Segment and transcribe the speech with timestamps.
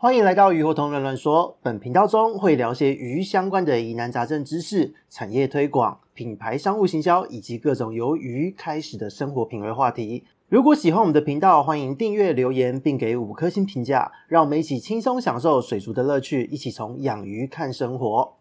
[0.00, 1.58] 欢迎来到鱼活同人乱说。
[1.60, 10.22] 本频道中会聊些鱼相关的疑难杂症知识、产业推广、品牌商务行销以及各种由鱼开始的生活品味话题。
[10.48, 18.37] 如果喜欢我们的频道，欢迎订阅、留言，并给五颗星评价，让我们一起轻松享受水族的乐趣，一起从养鱼看生活。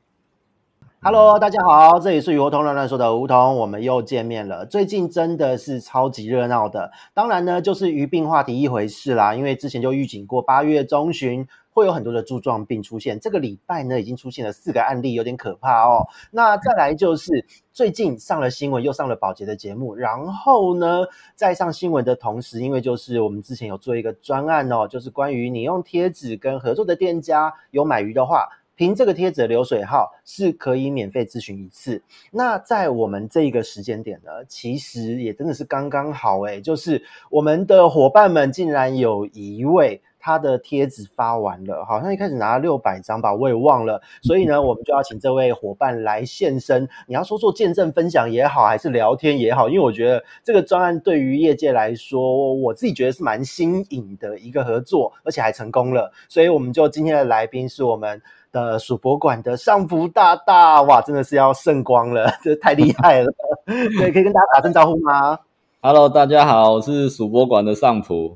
[0.99, 4.65] Hello，大家好，这里是鱼活通乱乱说的梧桐，我们又见面了。
[4.65, 9.35] 最近真的是超级热闹的，当然呢，就是鱼病话题一回事啦。
[9.35, 13.19] 因为之前就预警过，八月中旬会有很多的柱状病出现。
[13.19, 16.07] 这个礼拜呢，已经出现了四个案例，有点可怕哦。
[16.31, 21.05] 那再来就是最近上了新闻，又上了保洁的节目，然后呢，
[21.35, 28.49] 在上新闻的同时，因为就是我们之前有做一个专案哦，就是关于你用贴纸跟合作的店家有买鱼的话。
[28.77, 32.01] 凭这个贴纸的流水号是可以免费咨询一次。
[32.31, 44.01] 那在我们这个时间点呢，其实也真的是刚刚好诶，就是我们的伙伴们竟然有一位他的贴纸发完了，好像一开始拿了六百张吧，我也忘了。
[44.21, 46.85] 所以呢， 我们就要请这位伙伴来现身。
[47.07, 56.11] 你要说做见证分享也好，还是聊天也好，因为我觉得这个专案对于业界来说，我自己觉得是蛮新颖的一个合作，而且还成功了。
[56.27, 58.21] 所以我们就今天的来宾是我们。
[58.49, 63.31] 的数博馆的上福大大，哇，真的是要圣光了， 这太厉害了。
[63.67, 65.37] 对，可以跟大家打声招呼吗
[65.81, 68.35] ？Hello，大家好，我是数博馆的尚仆。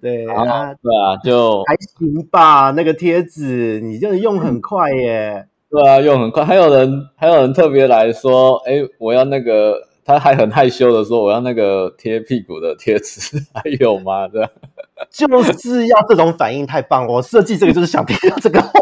[0.00, 2.70] 对啊，对啊，就还行吧。
[2.70, 5.46] 那个贴纸，你就是用很快耶。
[5.70, 6.44] 对啊，用很快。
[6.44, 14.28] 还有人，还有人特别来说，哎，我要那个，他还很害羞的说，我要那个贴屁股的贴纸，还有吗？
[14.28, 14.46] 对。
[15.10, 15.26] 就
[15.58, 17.14] 是要这种反应，太棒了！
[17.14, 18.70] 我设计这个就是想听到这个话。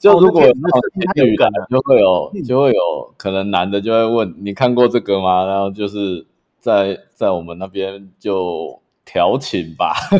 [0.00, 0.80] 就如果有那种
[1.14, 5.44] 女的，就会有就会有可能男的就会问你看过这个吗？
[5.46, 6.26] 然后就是
[6.60, 10.18] 在在我们那边就调情吧， 看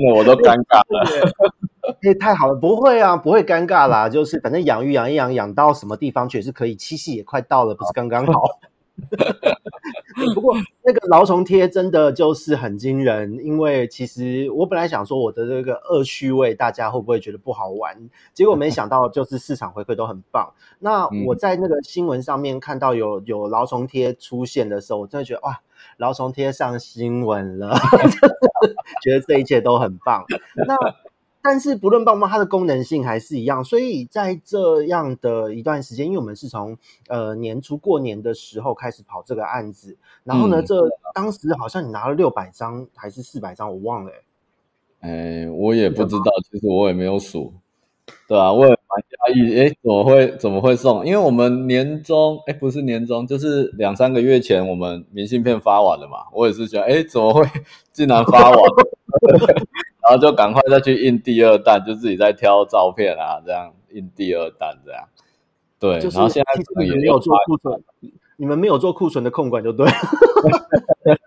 [0.00, 1.30] 得我都尴尬了。
[2.02, 4.08] 哎，太好了，不会啊，不会尴尬啦。
[4.08, 8.42] 就是反正养鱼养一养，养到什么地方去也是可以，七夕也快到了，不是刚刚好。
[10.34, 17.96] 不过那个蛲虫贴真的就是很惊人，因为其实我本来想说我的这个恶趣味，大家会不会觉得不好玩？
[18.34, 20.52] 结果没想到就是市场回馈都很棒。
[20.78, 25.60] 那 我在那个新闻上面看到有有蛲虫贴出现的时候，我真的觉得哇，
[25.98, 27.76] 蛲虫贴上新闻了，
[29.02, 30.24] 觉得这一切都很棒。
[30.66, 30.76] 那。
[31.42, 33.64] 但是不论棒棒，它的功能性还是一样。
[33.64, 36.76] 所以在这样的一段时间，因为我们是从
[37.08, 40.76] 呃年初过年的时候开始跑这个案子，然后呢，嗯、这
[41.14, 44.22] 当时好像你拿了六百张还是四百张，我忘了、欸。
[45.00, 47.54] 哎，我也不知道，其实我也没有数。
[48.28, 51.06] 对啊，我也蛮压抑，哎，怎么会怎么会送？
[51.06, 56.24] 因为我们年终，哎，不是年终，就是两三个月前我们明信片发完了嘛。
[56.32, 57.48] 我也是觉得，哎，怎么会
[57.92, 58.90] 竟然发完了？
[60.02, 65.08] 然后就赶快再去印第二弹，就自己再挑照片啊，这样印第二弹这样。
[65.78, 67.82] 对，就是、然后现在可能也没有做库存，
[68.40, 69.92] 你们没有做库存的控管就对了。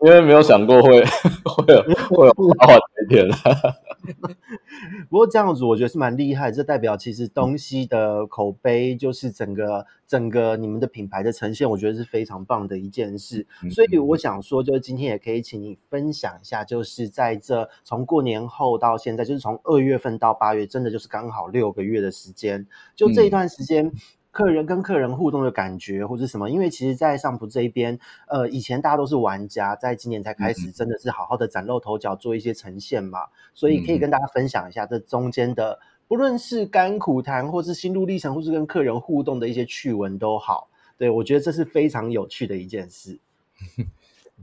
[0.00, 1.02] 因为没有想过会
[1.44, 3.26] 会有会有发完这一天。
[5.08, 13.46] 不过这样子我觉得是蛮厉害，这代表其实东西的口碑就是整个整个你们的品牌的呈现，我觉得是非常棒的一件事。
[13.70, 23.90] 所以我想说，就是今天也可以请你分享一下，就是在这从过年后到现在，就是从二月份到八月，真的就是刚好六个月的时间，就这一段时间。
[24.34, 26.50] 客人跟客人互动的感觉，或者什么？
[26.50, 27.96] 因为其实，在尚仆这一边，
[28.26, 33.28] 呃，以前大家都是玩家，在今年才开始，真的是好好的崭露头角，做一些呈现嘛。
[33.54, 35.78] 所以可以跟大家分享一下这中间的，
[36.08, 40.68] 不论是甘苦谈，或是心路历程，或是跟客人互动的一些趣闻都好。
[40.98, 43.20] 对，我觉得这是非常有趣的一件事。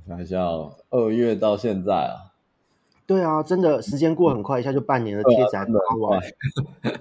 [0.07, 0.39] 看一下，
[0.89, 2.31] 二月到现在啊，
[3.05, 6.21] 对啊，真的时间过很快，一下就半年了贴纸还发完。
[6.81, 6.91] 对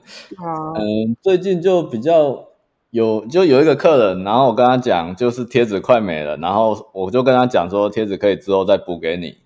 [0.45, 2.50] 啊，嗯，最近就比较。
[2.91, 9.39] 有就有一个客人，然后我跟他讲，就是贴纸快没了，然后我就跟他讲说，贴纸可以之后再补给你，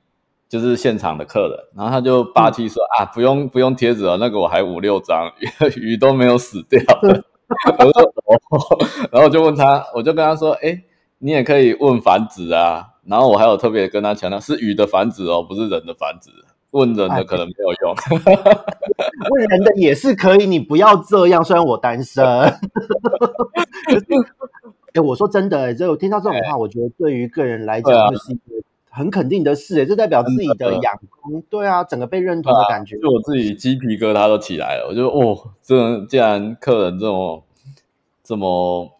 [0.49, 5.48] 就是现场的客人，然后他就霸气说、嗯、啊，不用不用贴纸了，那个我还五六张鱼，
[5.92, 6.80] 鱼都没有死掉。
[7.78, 8.78] 我说哦，
[9.13, 10.83] 然后我就问他，我就跟他说，哎，
[11.19, 16.30] 你也可以问繁殖啊，然后我还有特别跟他强调，是鱼的繁殖哦，不是人的繁殖。
[16.74, 17.94] 问人的可能没有用，
[19.30, 21.42] 问人的也是可以，你不要这样。
[21.44, 22.50] 虽然我单身， 哎、
[24.94, 28.42] 欸，我说真的、欸，就听到这种话，我觉得对于个人来讲，就是一个
[28.91, 29.82] 很肯定的事、欸。
[29.82, 34.86] 哎，这代表自己的养功，对啊，整个被认同的感觉，就我自己鸡皮疙瘩都起来了。
[34.88, 37.44] 我就哦，这既然客人这么
[38.24, 38.91] 这么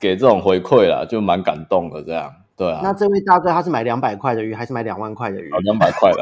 [0.00, 2.02] 给这种回馈了，就蛮感动的。
[2.02, 2.80] 这样，对啊。
[2.82, 5.50] 那这位大哥他是买两百块的鱼，还是买两万块的鱼？
[5.62, 6.18] 两百块的。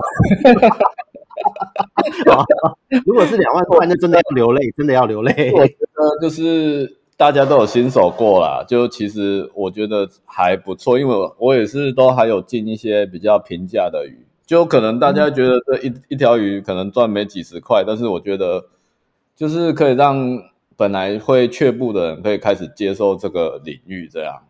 [3.05, 5.53] 如果是两万块，那真的要流泪，真的要流泪。
[5.53, 18.67] 我觉得就是大家都有新手过啦，就其实我觉得还不错，因为我我也是都还有进一些比较平价的鱼，就可能大家觉得这一、嗯、一条鱼可能赚没几十块，但是我觉得
[19.35, 20.39] 就是可以让
[20.77, 24.43] 本来会却步的人可以开始接受这个领域，这样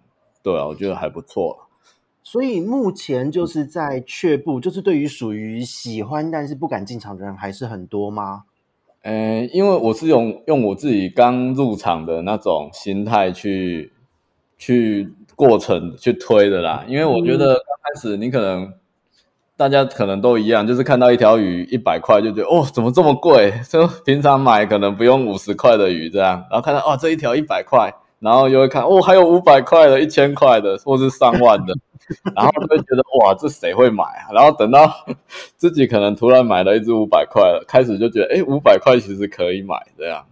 [0.43, 1.69] 对啊，我觉得还不错。
[2.24, 8.44] 所以目前就是在却步，就是对于属于喜欢但是不敢进场的人还是很多吗？
[9.02, 13.92] 呃，因为我是用用我自己刚入场的那种心态去
[14.56, 16.84] 去过程去推的啦。
[16.86, 18.72] 因为我觉得刚开始你可能
[19.56, 23.52] 大家可能都一样，就是看到一条鱼一百块就觉得哦，怎么这么贵？
[23.68, 27.92] 就平常买可能不用五十块的鱼这样，然后看到哦，这一条一百块。
[28.22, 31.74] 然后又会看，哦，还有五百块的、一千块的，或是上万的，
[32.36, 34.30] 然后就会觉得哇，这谁会买啊？
[34.32, 34.88] 然后等到
[35.58, 40.24] 自己可能突然买了一只五百块了，开始就觉得，哎，五百块其实可以买这样。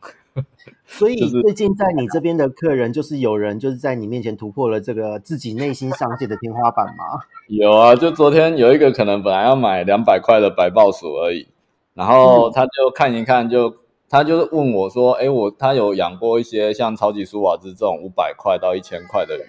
[0.87, 7.19] 所以最近在你这边的客人，就是有人就是在你面前突破了这个自己内心上界的天花板吗？
[7.51, 11.49] 有啊，就昨天有一个可能本来要买两百块的白豹鼠而已，
[11.95, 13.75] 然后他就看一看就。
[14.11, 19.43] 他就是问我说：“诶，我他有养过一些像超级苏瓦兹这种五百块到一千块的鱼，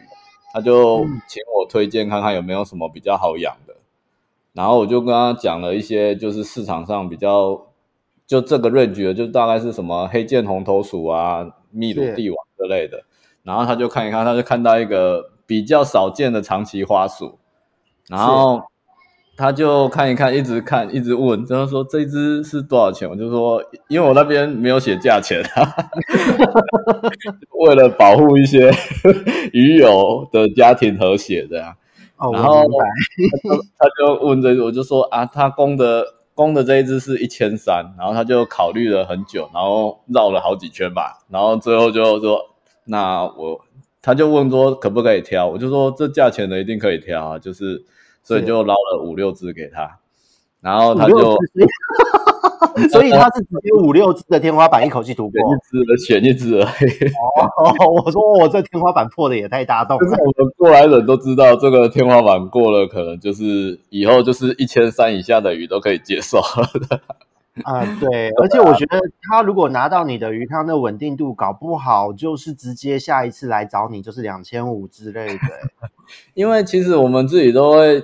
[0.54, 3.76] 他就请我推荐看看有没有什么比较好养的。
[4.54, 7.60] 然后我就跟他讲了一些，就是市场上比较
[8.28, 13.04] 就这个 range 的，就大概是什么黑剑红头鼠啊、秘鲁帝王之类的。
[13.42, 17.40] 然后他就看一看，他就看到一个比较少见的长鳍花鼠，
[18.08, 18.62] 然后。”
[19.42, 23.10] 他就看一看，一直看，一直问，然后说这一只是多少钱？
[23.10, 25.66] 我就说，因为我那边没有写价钱啊，
[27.60, 28.72] 为了保护一些
[29.52, 31.76] 鱼友的家庭和谐这样。
[32.18, 36.06] 哦，然后他就，他就问这，我就说啊，他公的
[36.36, 42.40] 公的这一只是一千三，然后他就考虑了很久，然后绕了好几圈吧，然后最后就说，
[42.86, 43.60] 那我
[44.04, 45.48] 他就问说可不可以挑？
[45.48, 47.84] 我就说这价钱的一定可以挑啊，就是。
[48.24, 49.98] 所以就捞了五六只给他，
[50.62, 51.38] 然后他就，
[52.92, 56.92] 所以他是直接五六只的天花板一口气突破，一只的选一只而已。
[57.58, 60.04] 哦，我说我这天花板破的也太大洞了。
[60.04, 66.44] 就是我们过来人都知道，这个天花板过了，可能就是以后就是一千三以下的鱼都可以接受了。
[67.66, 75.40] 啊、呃，对，而且我觉得他如果拿到你的鱼，他那稳定度搞不好就是直接下一次来找你就是两千五之类的。
[76.34, 78.04] 因为其实我们自己都会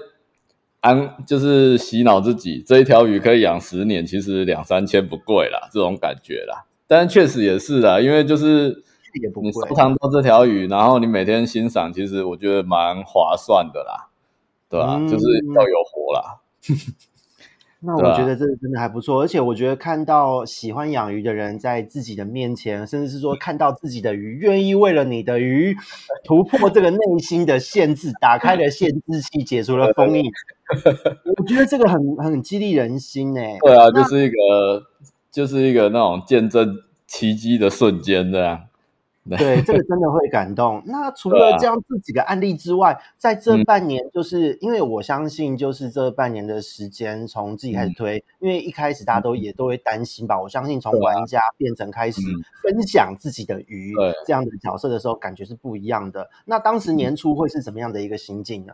[0.81, 6.65] 安，就是洗脑自己，这一条鱼可以养十年，其实两三千不贵啦，这种感觉啦。
[6.87, 8.83] 但确实也是啦，因为就是
[9.41, 14.07] 你收藏到这条鱼，然后你每天欣赏，其实我觉得蛮划算的啦，
[14.69, 14.97] 对吧？
[14.99, 15.25] 嗯、就是
[15.55, 16.39] 要有活啦。
[17.79, 25.75] 那我觉得这个真的还不错，啊、而且我觉得看到喜欢养鱼的人在自己的面前，甚至是说看到自己的鱼愿意为了你的鱼
[26.23, 30.25] 突破这个内心的限制，打开了限制器，解除了封印，
[31.37, 33.41] 我觉得这个很很激励人心呢。
[33.61, 34.83] 对啊，就是一个
[35.31, 36.67] 就是一个那种见证
[37.05, 38.66] 奇迹的瞬间，这样。
[39.35, 40.81] 对，这个真的会感动。
[40.85, 50.39] 那除了这样这几个案例之外，啊、在这半年，就是、嗯、因为我相信，就是这半年的时间，从自己开始推，嗯、因为一开始大家都也都会担心吧。
[50.39, 52.21] 我相信从玩家变成开始
[52.63, 53.93] 分享自己的鱼
[54.25, 56.29] 这样的角色的时候，感觉是不一样的。
[56.45, 58.73] 那当时年初会是怎么样的一个心境呢？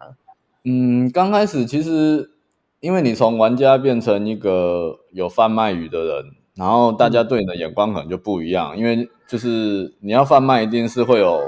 [0.65, 2.31] 嗯，刚开始其实，
[2.79, 6.42] 因为你从玩家变成一个有贩卖鱼的人。
[6.55, 11.41] 然后大家对你的眼光可能就不一样，因为就是你要贩卖，一定是会有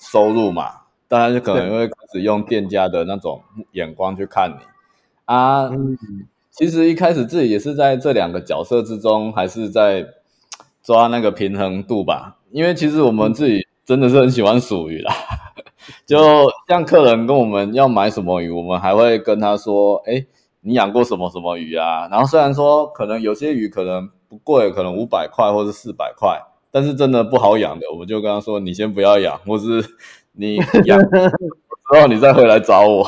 [0.00, 0.70] 收入嘛，
[1.08, 3.42] 大家就可能会开始用店家的那种
[3.72, 4.64] 眼光去看你
[5.24, 5.68] 啊。
[6.50, 10.06] 其实一开始自己也是在这两个角色之中，还是在
[10.82, 12.36] 抓那个平衡度吧。
[12.52, 15.12] 因为其实我们自己真的是很喜欢属鱼啦，
[16.06, 16.16] 就
[16.68, 20.24] 像客人跟我们要买什么鱼，我们还会跟他说：“哎，
[20.60, 24.08] 你养过什么什么鱼啊？”然后虽然说可能有些鱼可能。
[24.32, 29.84] 不贵，可能五百块或是四百块，但是真的不好养的，我们就跟他说：“你先不要养，或是
[30.32, 31.18] 你 养之
[32.00, 33.06] 后你再回来找我。”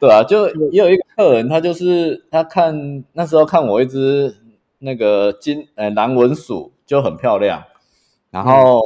[0.00, 4.34] 对啊，就也有一个客人，他就是他看那时候看我一只
[4.78, 7.62] 那个金呃蓝纹鼠就很漂亮，
[8.30, 8.80] 然后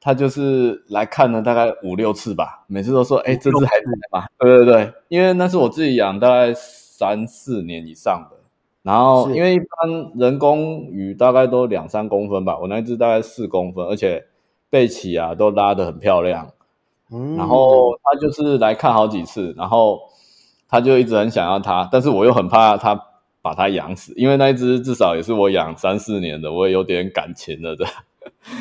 [0.00, 8.39] 他就是来看了大概五六次吧，每次都说：“哎，这只还在吗？”对对对，因为那是我自己养大概三四年以上的。
[8.82, 14.24] 然后，因为一般人工鱼大概都两三公分吧，我那只大概四公分，而且
[14.70, 16.50] 背鳍啊都拉得很漂亮。
[17.12, 20.00] 嗯，然后他就是来看好几次，然后
[20.68, 22.98] 他就一直很想要它，但是我又很怕他
[23.42, 27.84] 把它养死，因为那一只至少也是我养三四年的，我也有点感情了的。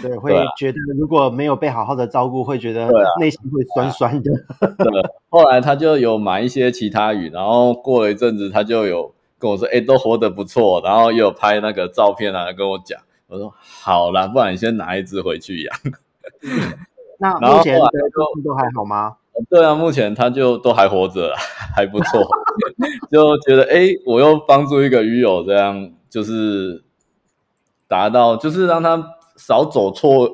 [0.02, 4.32] 对， 会觉得如果没有被好好的照顾，会觉得内心会酸酸的。
[4.60, 13.00] 对，后来他就有买一些其他鱼，然后过了一阵子，他就有跟我说：“哎，都活得不错。”然后又有拍那个照片啊，跟我讲。
[13.28, 15.76] 我说：“好啦，不然你先拿一只回去养。”
[17.20, 19.16] 那 目前都都还好吗？
[19.50, 21.34] 对啊，目前他就都还活着，
[21.76, 22.28] 还不错。
[23.10, 26.84] 就觉得哎，我又帮助一个鱼友，这样就是
[27.88, 29.16] 达到，就是让他。
[29.42, 30.30] 少走错，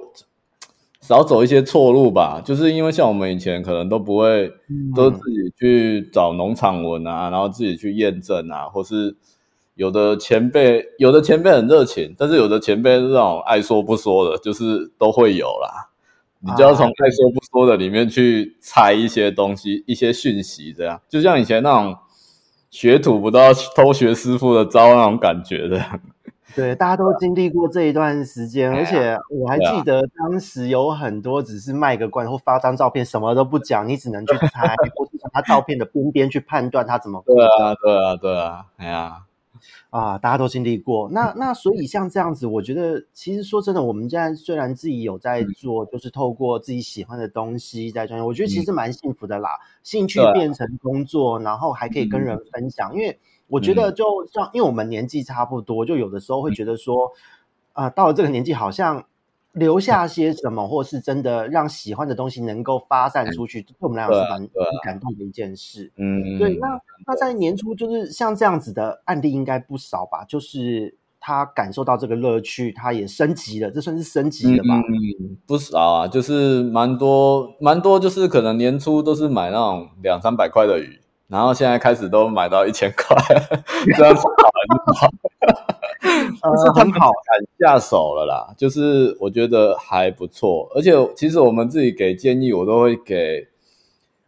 [1.08, 2.42] 少走一些错路吧。
[2.44, 4.52] 就是因为像我们以前可能都不会，
[4.96, 9.16] 都自己去找农场文啊，然后自己去验证啊，或是
[9.76, 15.92] 有的前辈，有的前辈很热情，但是有的前辈是那种爱说不说的，就是都会有啦。
[16.40, 21.96] 你就要从爱说不说的里面去猜一些东西，一些讯息，这样就像以前那种
[22.70, 25.84] 学徒不都要偷学师傅的招那种感觉的。
[26.56, 37.22] 对，大家都经历过这一段时间，而且我还记得当时有很多只是卖个关或发张照片，什么都不讲，你只能去猜，或是从他照片的边边去判断他怎么。
[37.26, 39.25] 对啊，对啊，对啊，哎呀，
[39.90, 41.10] 啊，大家都经历过。
[41.10, 49.50] 那那所以像这样子，我觉得其实说真的，我们现在虽然自己有在做，嗯、就是透过自己喜欢的东西在专业，我觉得其实蛮幸福的啦。
[49.50, 53.20] 嗯、兴趣变成工作，然后还可以跟人分享，嗯、因为。
[53.48, 54.04] 我觉得就
[54.34, 57.12] 像，因为我们年纪差不多，就有的时候会觉得说，
[57.74, 59.06] 啊，到了这个年纪，好像
[59.56, 64.50] 留下些什么，或是真的让喜欢的东西能够发散出去，对我们来讲是蛮蛮
[64.84, 65.92] 感动的一件事。
[65.98, 66.56] 嗯，对。
[66.58, 70.24] 那那在年初，就是像这样子的案例应该不少吧？
[70.28, 74.76] 就是他感受到这个乐趣，他也升级了，这算是升级了吧？
[74.76, 81.02] 嗯，不少啊，就是蛮多蛮多，就是可能年初都是买那种两三百块的鱼。
[81.28, 83.18] 然后现在开始都买到一千块，
[83.98, 84.22] 这样子
[84.96, 85.10] 好
[86.14, 86.52] 还是好？
[86.52, 90.70] 就是他们好敢下手了啦，就是我觉得还不错。
[90.76, 93.48] 而且其实我们自己给建议，我都会给，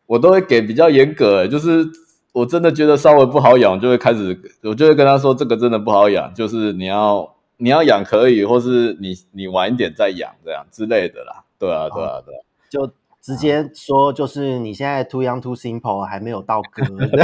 [0.07, 1.47] 我都会给比较严格。
[1.47, 1.85] 就是
[2.33, 11.43] 我真的觉得稍微不好养，就会开始，我就会跟他说，这个真的不好养，就是你要你要养可以，或是你你晚一点再养这样之类的啦。
[11.59, 12.91] 对啊，对啊，对啊，就。
[13.19, 17.19] 直接说，就是你现在 too young too simple 还没有到格， 就是像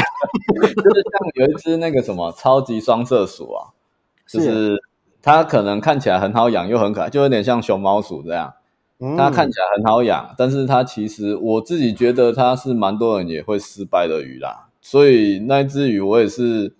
[1.35, 3.71] 有一只那个什么超级双色鼠啊，
[4.27, 4.77] 就是
[5.21, 8.53] 它可能看起来很好养又很可爱，就有点像熊猫鼠这样。
[9.17, 14.69] 它看起来很好养，但是它其实我自己觉得它是蛮多人也会失败的鱼啦。
[14.81, 16.73] 所以那一只鱼我也是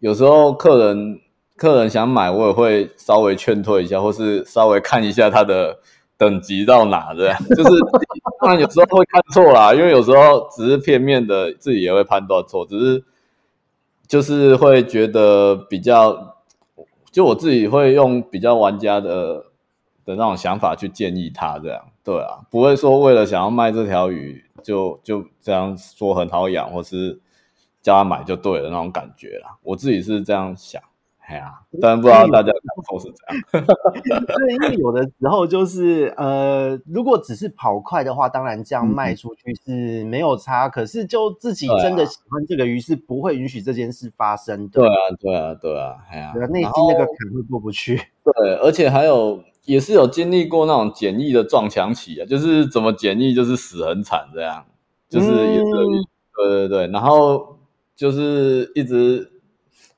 [0.00, 1.20] 有时候客人
[1.56, 5.78] 客人想买，我也会稍微劝退一下，或是稍微看一下它的。
[6.18, 7.70] 等级到哪这样， 就是
[8.40, 13.04] 当然有时候会看错啦，因为有时候只是片面的，自己也会判断错，只是
[14.06, 16.31] 就是会觉得比较，
[17.12, 19.44] 就我自己会用比较玩家的
[20.04, 27.20] 的那种想法去建议他这样，对啊，不会说为了想要卖这条鱼就就这样说很好养，或是
[27.80, 30.82] 叫他买就对了那种感觉啦，我自己是这样想。
[31.32, 33.64] 哎呀，但不知道大家感受是这样。
[34.26, 40.66] 对，因为有的时候就是呃，如果只是跑快的话，当然这样卖出去是没有差。
[40.66, 44.80] 嗯、可是就自己真的喜欢这个鱼，是不会允许这件事发生的。
[44.80, 47.96] 对啊，对啊，对啊，哎呀，内心那个坎会过不去。
[48.24, 54.66] 对，而且还有也是有经历过那种简易的撞墙期啊，就是怎么简易就是死很惨这样，
[55.08, 56.04] 就是也是、嗯、
[56.36, 57.56] 对对对，然后
[57.96, 59.31] 就是一直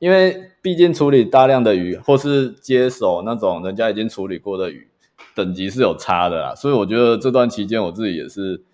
[0.05, 0.51] 因为。
[0.65, 4.89] 毕竟处理大量的鱼，或是接手那种人家已经处理过的鱼，
[5.35, 6.55] 等级是有差的啦。
[6.55, 8.65] 所以我觉得这段期间我自己也是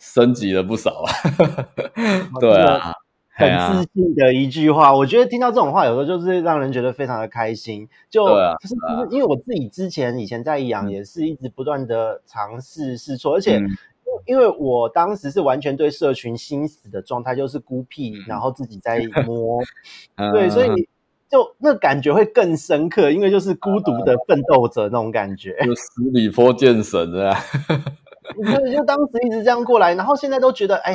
[0.00, 1.06] 升级了不少啊。
[2.42, 2.92] 对啊，
[3.30, 3.48] 很
[3.84, 7.88] 自信的一句话，我觉得听到这种话，有时候就是让人觉得非常的开心。
[8.10, 8.74] 就，啊、就是
[9.14, 13.62] 因为我自己之前以前在养，也是一直不断的尝试试错，而且
[14.26, 19.62] 因为我当时是完全对社群心死的状态，就是孤僻，然后自己在摸，
[20.32, 20.88] 对，所以。
[21.30, 27.38] 就那感觉会更深刻，因为就是孤独的奋斗者那种感觉，就十里坡见神啊！
[28.42, 30.94] 对就当时一直这样过来，然后现在都觉得哎。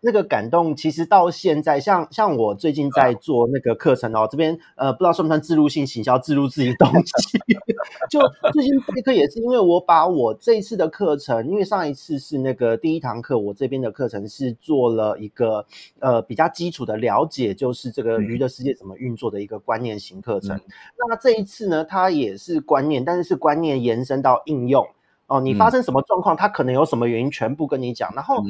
[0.00, 7.38] 那个感动，其实到现在，像像我最近在做那个课程哦，这边呃，不知道算不算自入性行销，自入自己的东西。
[8.10, 8.20] 就
[8.52, 15.64] 最近这课也是因为我把我这一次的课程，因为上一次是那个第一堂课，我这边的课程是做了一个
[15.98, 20.56] 呃比较基础的了解，就是这个鱼的世界怎么运作的一个观念型课程。
[20.56, 20.62] 嗯、
[21.08, 24.86] 那这一次呢，它也是观念，但是是观念延伸到应用。
[25.26, 28.12] 哦，你发生什么状况，它可能有什么原因，全部跟你讲。
[28.16, 28.42] 然后，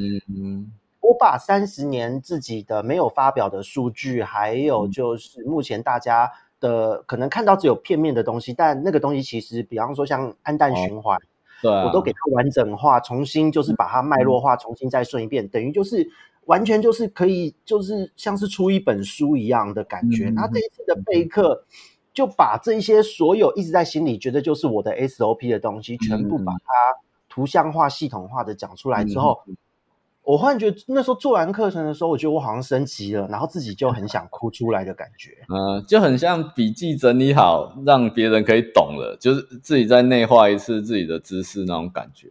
[1.11, 11.19] 我把三十年自己的没有发表的数据，还有就是目前大家的可能看到只有片面的东西，但那个东西其实，比方说像氨氮循环，
[11.61, 16.09] 对，我都给它完整化，重新就是把它脉络化，重新再顺一遍，等于就是
[16.45, 20.31] 完全就是可以，就是像是出一本书一样的感觉。
[20.31, 21.65] 那这一次的备课。
[22.13, 26.59] 就把这一些所有一直在心里觉得就是我的 SOP 的东西，全部把它
[27.29, 29.41] 图像化、系统化的讲出来之后，
[30.23, 35.31] 我忽然觉得那时候做完课程的时候，我觉得我好像升级了，然后自己就很想哭出来的感觉。
[35.49, 42.29] 嗯，就很像笔记整理好，让别人可以懂了，就是自己再内化一次自己的知识那种感觉。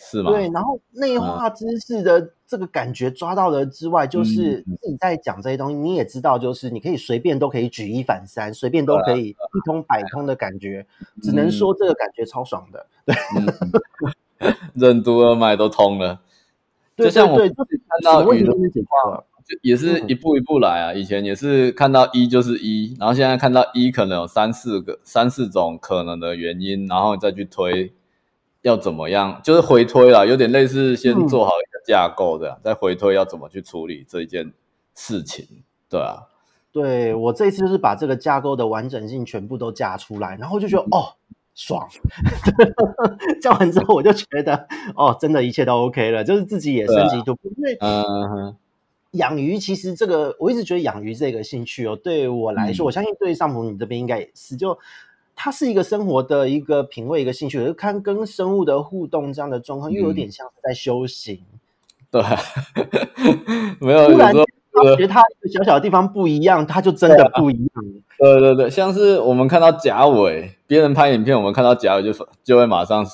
[0.00, 0.30] 是吗？
[0.30, 12.86] 对，然后内化知识的这个感觉抓到了之外，嗯、就是自己在讲这些东西，你也知道，就是你可以随便都可以举一反三，随便都可以一通百通的感觉，嗯、只能说这个感觉超爽的。
[13.04, 13.16] 对，
[14.38, 16.20] 嗯、任督二脉都通了。
[16.98, 20.92] 就像我们看到雨的情况，就也是一步一步来啊。
[20.92, 27.92] 以前也是看到一就是一，然后现在看到一可能有三四个、三四种可能的原因，然后再去推。
[28.62, 29.40] 要怎么样？
[29.44, 34.52] 就是回推啦，有点类似先做好一个架构的，嗯、再回推要怎么去处理这一件
[34.96, 35.46] 事情，
[35.88, 36.26] 对啊。
[36.72, 41.14] 对，我这一次就是把这个架构的完整性全部都架出来，然后就觉得、嗯、哦，
[41.58, 41.88] 爽。
[43.42, 47.36] 叫完之后我就觉得哦，真的一切都 OK 了，就是自己也升级，就。
[47.80, 48.56] 嗯哼。
[49.12, 54.78] 养鱼其实这个我一直觉得养鱼这个兴趣哦，对我来说，嗯、我相信对上普你这边应该也是就。
[55.40, 61.40] 它是一个生活的一个品味，一个兴趣，就看跟生物的互动这样的状况，又有点像是在修行。
[62.10, 62.20] 对，
[63.78, 64.10] 没有。
[64.10, 64.34] 突然
[64.82, 67.84] 发觉它一个小小的地方不一样，它就真的不一样。
[68.18, 73.06] 对对对，像是我们看到甲尾，别人拍影片，我们看到甲尾就就会马上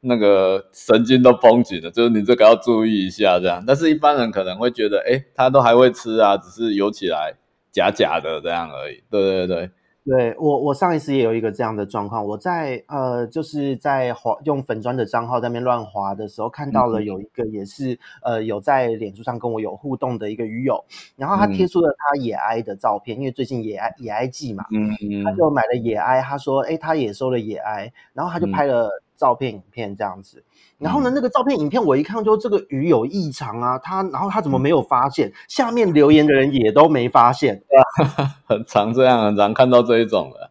[0.00, 3.64] 那个神经都绷紧了，就是你这个要注意一下这样。
[3.66, 7.34] 但是一般人可能会觉得，哎，他都还会吃啊，只是游起来
[7.70, 9.02] 假假的这样而已。
[9.10, 9.70] 对对对。
[10.04, 12.26] 对我，我上一次也有一个这样的状况。
[12.26, 20.84] 我在呃，就是在滑用粉砖的账号在那边乱滑的时候，看到了有一个也是、嗯、呃有在脸书上跟我有互动的一个鱼友，
[21.14, 28.90] 然后他贴出了他野埃的照片，嗯、因为最近野埃野埃季嘛，嗯嗯，他就买了野埃，他说诶他也收了野埃，然后他就拍了
[29.22, 30.42] 照片、影片这样子。
[30.78, 35.32] 然后呢，那个照片、影片我一看，就这个鱼有异常啊，他然后他怎么没有发现？
[35.46, 37.62] 下面留言的人也都没发现，
[38.44, 40.50] 很常这样，很常看到这一种的。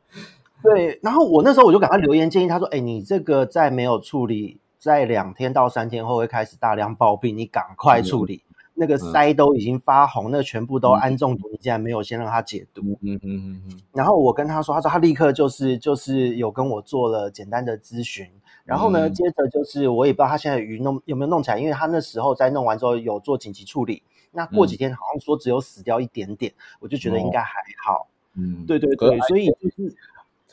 [0.63, 8.43] 对，然后我那时候我就给他留言建议，他说：“哎，你这个在没有处理，在两天到三天后会开始大量暴毙，你赶快处理。
[8.47, 12.97] 嗯、那个腮都已经发红，那全部都氨中毒，嗯、你竟然没有先让他解毒。
[13.01, 13.79] 嗯”嗯嗯嗯嗯。
[13.91, 18.29] 然后我跟他说，他说他立刻就是就是有跟我做了简单的咨询。
[18.65, 24.03] 然后呢，接着就是我也不知道他现在鱼弄有没有弄起来，因为他那时候在弄完之后有做紧急处理。
[24.33, 27.51] 那过几天好像说只有死掉一点点，嗯、我就觉得应该还
[27.85, 28.07] 好。
[28.35, 29.93] 嗯，对对对，所以就是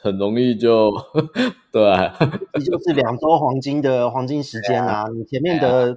[0.01, 0.91] 很容易就
[1.71, 1.83] 对，
[2.59, 5.97] 也就是两周黄金的黄金时间啊，你前面的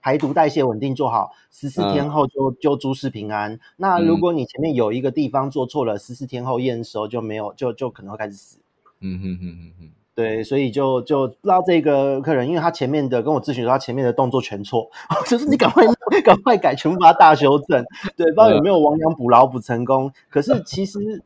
[0.00, 3.52] 排毒代谢稳定做好，十四天后就就诸事平安。
[3.52, 8.58] 嗯、那如果你前面有一个地方做错了，十四天后验收就没有，就就可能会开始死。
[9.00, 9.90] 嗯哼哼哼哼。
[10.18, 14.90] 对，所以就就让这个客人，因为他前面的跟我咨询说，他前面的动作全错，
[15.30, 15.84] 就是你赶快
[16.24, 17.84] 赶快改，全部把它大修正。
[18.16, 20.12] 对，不知道有没有亡羊补牢补成功？
[20.28, 21.22] 可是其实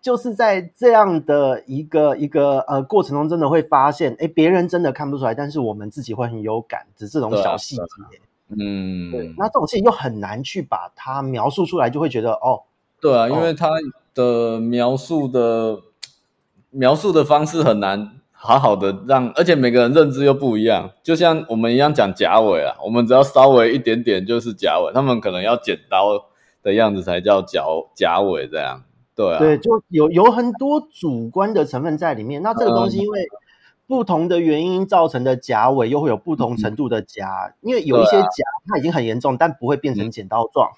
[0.00, 7.82] 就是在这样的一个一个呃过程中，真的会发现，哎，别人真的看不出来，但是我们自己会很有感，只是这种小细节。
[8.56, 12.62] 嗯，对，那这种事情又很难去把它描述出来，就会觉得哦，
[13.00, 13.68] 对啊，因为他
[14.14, 15.80] 的描述的
[16.70, 18.12] 描述的方式很难。
[18.40, 26.24] 好好的让，而且每个人认知又不一样，就像我们一样讲甲尾啊，我们只要稍微一点点就是甲尾，他们可能要剪刀
[26.62, 27.64] 的样子才叫甲
[27.96, 28.84] 甲尾这样，
[29.16, 32.40] 对啊，对，就有有很多主观的成分在里面。
[32.40, 33.26] 那这个东西因为
[33.88, 40.70] 不同的原因造成的甲尾，又会有不同程度的夹，嗯、因为有一些夹它已经很严重，但不会变成剪刀状。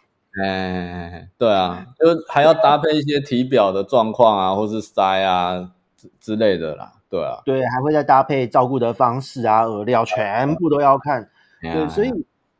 [0.42, 6.92] 哎，对啊，就还要搭配一些体表的状况啊，或是鳃啊之之类的啦。
[7.10, 11.22] 对啊，对，还会再搭配照顾的方式啊，饵料全部都要看。
[11.22, 11.28] 啊、
[11.60, 12.10] 对，所以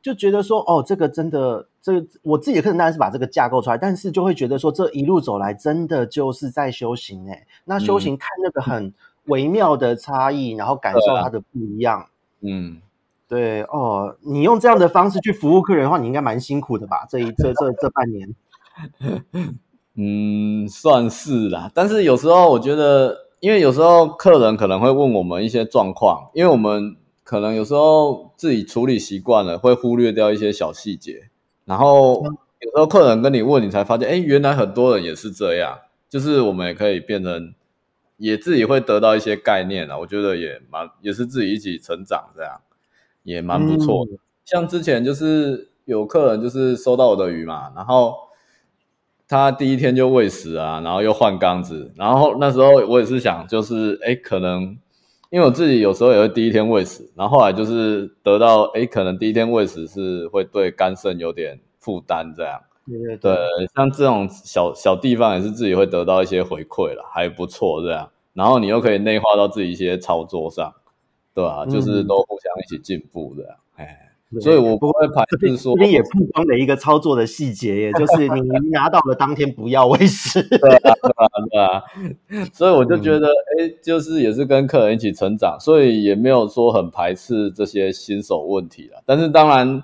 [0.02, 7.46] 就觉得说，哦，这个真的，这个我自己的课程当然是把这个架构出来，但是就会觉得说，这一路走来真的就是在修行诶。
[7.64, 8.92] 那修行看那个很
[9.26, 12.06] 微妙的差异，嗯、然后感受它的不一样。
[12.40, 12.80] 嗯，
[13.28, 17.06] 对哦，你用这样的方式去服务客人的话，你应该蛮辛苦的吧？
[17.08, 18.34] 这一这这这半年，
[19.94, 21.70] 嗯，算是啦。
[21.72, 23.29] 但是有时候我觉得。
[23.40, 31.30] 因为有时候客人可能会问我们一些状况，因为我们可能有时候自己处理习惯了，会忽略掉一些小细节，
[31.64, 32.22] 然后
[32.60, 37.54] 有时候客人跟你问，你才发现，哎，原来很多人也是这样，就是我们也可以变成，
[38.18, 42.60] 也自己会得到一些概念啊，我觉得也蛮，也是自己一起成长，这样
[43.22, 44.12] 也蛮不错的。
[44.12, 48.14] 嗯、像之前就是有客人就是收到我的鱼嘛，然后
[49.30, 54.76] 他第一天就喂食啊，然后又换缸子，然后那时候我也是想，就是哎，可能。
[55.30, 62.60] 因为我自己有时候也会第一天喂食，然后后来就是得到，哎，可能第一天喂食是会对肝肾有点负担，这样。
[62.84, 63.32] 对对对。
[63.36, 68.10] 对，像这种小小地方也是自己会得到一些回馈了，还不错这样。
[68.32, 70.74] 然后你又可以内化到自己一些操作上，
[71.32, 71.62] 对吧？
[71.64, 71.70] 嗯。
[71.70, 74.09] 就是都互相一起进步这样，哎。
[74.40, 78.40] 所以我不会排斥说，这边也曝光了一个操作的细节也，就是你
[78.70, 80.40] 拿到了当天不要喂食。
[80.42, 82.48] 对啊，对啊，对啊。
[82.52, 89.02] 所以我就觉得，哎、嗯，就是也是跟客人一起成长，所以也没有说很排斥这些新手问题了。
[89.06, 89.82] 但是当然。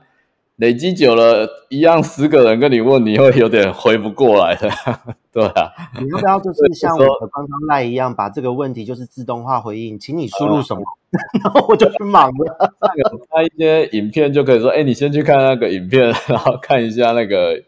[0.56, 4.70] 累积久了，一样十个人跟你问，你会有点回不过来的，
[5.30, 5.70] 对啊。
[6.00, 10.82] 你要不要就是像我的刚刚赖一样，把这个问题就是自动化回应，请你输入什么，
[11.44, 12.74] 然后我就去忙了。
[12.80, 17.62] 那个拍一些影片就可以说，哎，你先去看那个影片，然后看一下那个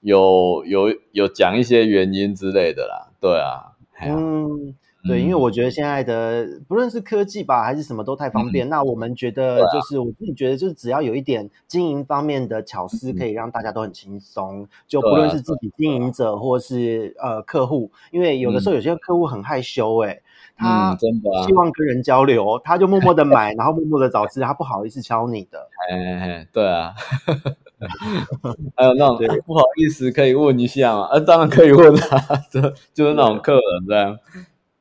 [0.00, 4.74] 有有有讲一些原因之类的啦，对啊，嗯。
[5.04, 8.68] 对，因为我觉得现在的不论是科技吧，还是什么都太方便。
[8.68, 14.60] 嗯、那我们觉得，就是、啊、我自己觉得，就是只要有一点经营方面的巧思，可以让大家都很轻松。
[14.60, 20.22] 嗯、就不论是自己经营者，或是呃客户，因为有的时候有些客户很害羞、欸，诶、嗯、
[20.58, 25.68] 他真的希望跟人交流，他就默默的买，然后默默的找吃，他不好意思敲你的。
[25.90, 26.94] 哎，对啊，
[28.76, 31.06] 还有那种不好意思可以问一下嘛？
[31.06, 32.60] 呃、啊，当然可以问啊， 就
[32.94, 34.16] 就是那种客人这样。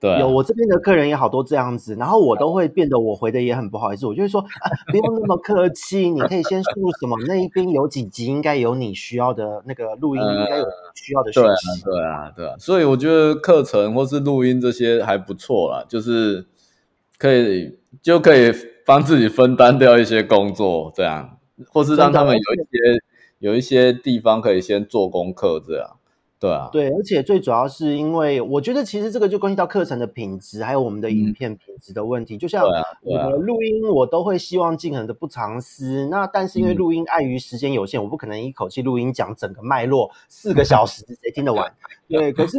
[0.02, 11.84] 对啊、有我这边的客人也好多这样子，然后我都会变得我回的也很不好意思，我就会说啊，不用那么客气，你可以先输入什么，那一边有几集应该有你需要的那个录音，应该有需要的讯息。
[11.84, 16.48] 对啊，对啊，对啊，所以我觉得课程或是录音这些还不错啦，就是
[17.20, 18.52] 可以就可以
[18.88, 21.38] 帮自己分担掉一些工作，这样，
[21.70, 23.04] 或是让他们有一些
[23.38, 25.98] 有一些地方可以先做功课，这样。
[26.42, 32.36] 对啊，对，而且最主要是因为我觉得其实这个就关系到课程的品质，还有我们的影片品质的问题。
[32.36, 32.66] 嗯、就像
[33.04, 36.08] 我的录音，我都会希望尽可能的不藏私。
[36.08, 41.72] 那但是因为录音碍于时间有限，嗯、我不可能一口气录音讲整个脉络四个小时，谁听得完？
[42.10, 42.58] 对，可是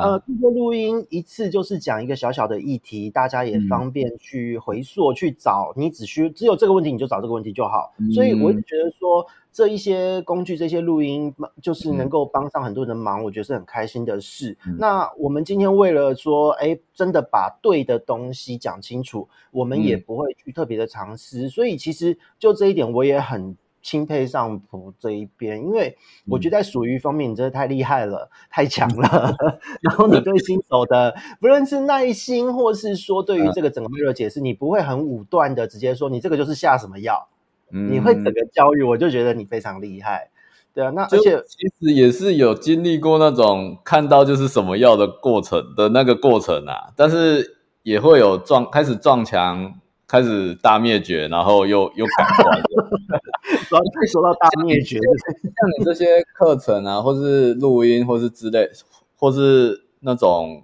[0.00, 5.72] 呃，通过录音一次就是讲一个小小的议题，大家也方便去回溯、嗯、去找。
[5.74, 7.92] 你只需只有这个问题，你就找这个问题就好。
[7.98, 9.26] 嗯、所以我就觉得说。
[9.56, 14.54] 这一些工具，这些录音，就是能够帮上很多人的忙，嗯、我觉得是很开心的事。
[14.66, 21.46] 嗯、那我们今天为了说，哎，真的把对的东西讲清楚，我们也不会去特别的尝试。
[21.46, 25.96] 嗯、所以其实就这一点，我也很钦佩上普这一边，因为
[26.28, 29.34] 我觉得在属于方面，你真的太厉害了， 太强了。
[29.38, 37.26] 嗯、然后你对新手的，不论是耐心，或是说对于这个整个脉络解释，你不会很武断的直接说你这个就是下什么药。
[37.68, 40.30] 你会整个教育，我就觉得你非常厉害，
[40.72, 40.90] 对啊。
[40.90, 49.74] 那而且其实也是有经历过那种看到就是什么药的过程的那个过程啊，但是也会有撞开始撞墙，
[50.06, 52.62] 开始大灭绝，然后又又改观。
[53.68, 58.70] 主要是说到大灭绝，像你这些课程啊，或是录音，或是之类，
[59.16, 60.62] 或是那种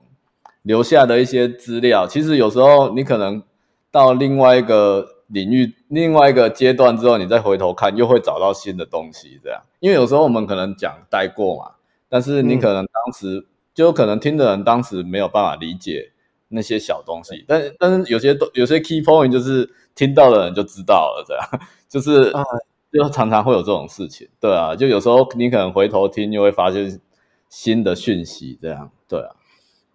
[0.63, 3.43] 留下的一些资料，其实有时候你可能
[3.91, 5.12] 到另外一个。
[5.33, 9.63] 领域另外一个阶段之后，你再回头看，又会找到新的东西，这样。
[9.81, 11.73] 因为有时候我们可能讲带过嘛，
[12.09, 16.13] 但是你可能当时、嗯、就可能听的人当时没有办法理解
[16.49, 21.69] 那些小东西，但但是有些都有些 key point 就是听到的人就知道了，这样。
[21.89, 22.45] 就是、嗯、
[22.93, 27.01] 就常常会有这种事情，对啊，就有时候你可能回头听，又会发现
[27.49, 29.35] 新的讯息，这样，对啊。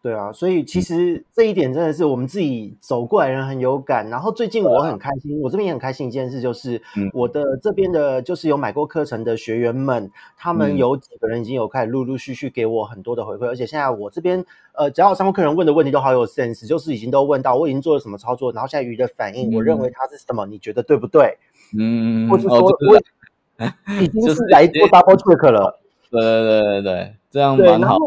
[0.08, 4.10] 对啊，所以其实这一点真的是我们自己走过来人很有感。
[4.10, 21.38] 然后最近我很开心，我这边也很开心一件事，就是我的这边的，就是有买过课程的学员们，他们有几个人已经有开始陆陆续续给我很多的回馈，而且现在我这边呃，只要上过客人问的问题都好有 sense，就是已经都问到我已经做了什么操作，然后现在鱼的反应，我认为它是什么，你觉得对不对？
[21.78, 22.98] 嗯，或者说我
[24.02, 25.78] 已 经是来做 double check 了。
[26.10, 27.98] 对对对对对，这样蛮好。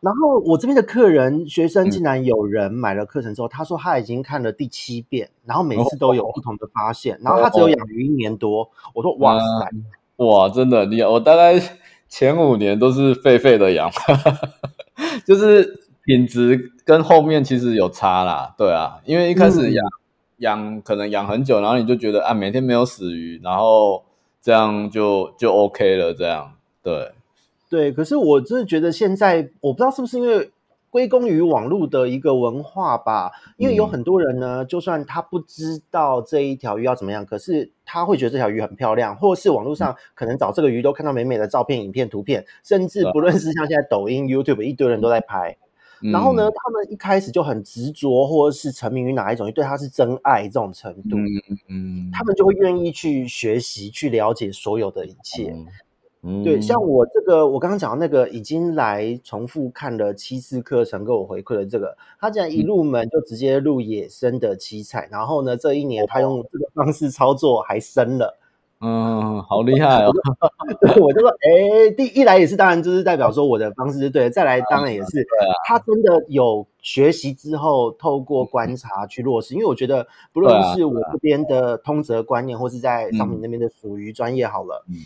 [0.00, 7.18] 然后我这边的客人学生竟然有人买了课程之后，他说他已经看了第七遍，然后每次都有不同的发现。
[7.22, 11.02] 然后他只有养鱼一年多，我说哇塞，哇，真的你！
[11.02, 11.60] 我大概
[12.08, 13.90] 前五年都是废废的养，
[15.26, 18.54] 就是品质跟后面其实有差啦。
[18.56, 19.84] 对啊，因为一开始养
[20.38, 24.02] 养可能养很久，然后你就觉得啊，每天没有死鱼，然后
[24.40, 27.12] 这样就就 OK 了，这样对
[27.70, 27.90] 对。
[27.90, 30.50] 可是我真的觉得现在，我不知道是不是因为。
[30.92, 45.56] 归功于网络的一个文化吧，因为有很多人呢，就算他不知道这一条鱼要怎么样，可是他会觉得这条鱼很漂亮，或是网络上可能找这个鱼都看到美美的照片、影片、图片，甚至不论是像现在抖音、YouTube 一堆人都在拍，
[46.00, 51.16] 然后呢，他们一开始就很执着，或者是沉迷于哪一种鱼，对他是真爱这种程度，
[51.68, 55.52] 嗯，他们就会愿意去学习、去了解所有的一切。
[55.54, 55.66] 嗯，
[56.44, 68.38] 对，像我这个，我刚刚讲的那个已经来重复看了七次课程，给我回馈的这个，他竟然一入门就直接入野生的七彩，然后呢，这一年他用这个方式操作还升了，
[68.82, 70.12] 嗯，好厉害哦！
[70.82, 75.26] 对，我就说，哎，第一来也是当然就是代表说我的方式是对的，再来当然也是，
[75.64, 84.96] 他真的有学习之后透过观察去落实，因为我觉得不论是我这边的通则观念，或是在商品那边的属于专业好了，嗯。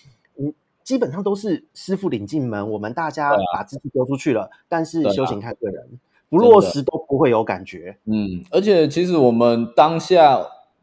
[0.85, 5.97] 基本上都是师傅领进门，我们大家把自己丢出去了，啊、但是修行看个人，啊、
[6.29, 7.97] 不落实都不会有感觉。
[8.05, 10.40] 嗯，而且其实我们当下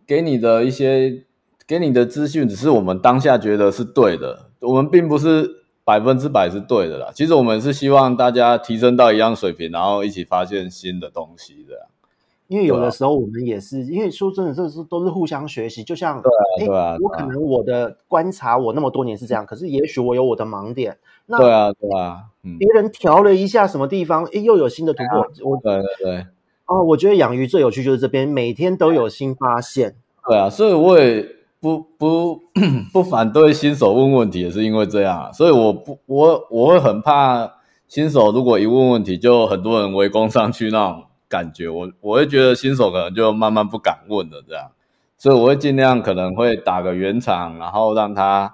[0.07, 1.23] 给你的一些
[1.67, 5.47] 给你的资讯，只是我们当下觉得是对的，我们并不是
[5.85, 7.11] 百分之百是对的啦。
[7.13, 11.87] 其实我们是希望大家提升到一样水平，然后一起发现新的东西的。
[12.51, 15.85] 因为有的时候我们也是，啊、因为说真的，这是都是互相学习。
[15.85, 20.97] 就像，对啊，对啊，我可能我的观察，我那么多年是这样，可是也许我有我的盲点。
[21.27, 25.49] 那对啊，对啊，嗯，别人调了一下什么地方，哎，又有新的突破。
[25.49, 26.25] 我，对对对。
[26.65, 29.95] 哦，我觉得养鱼最有趣就是这边，每天都有新发现。
[30.27, 31.25] 对啊，所以我也
[31.61, 32.37] 不不
[32.91, 35.31] 不反对新手问问题，也是因为这样啊。
[35.31, 37.49] 所以我不我我会很怕
[37.87, 41.03] 新手如果一问问题，就很多人围攻上去那种。
[41.31, 44.69] 感觉我我会觉得新手可能就慢慢不敢问了这样，
[45.17, 48.53] 所以我会尽量可能会打个圆场，然后让他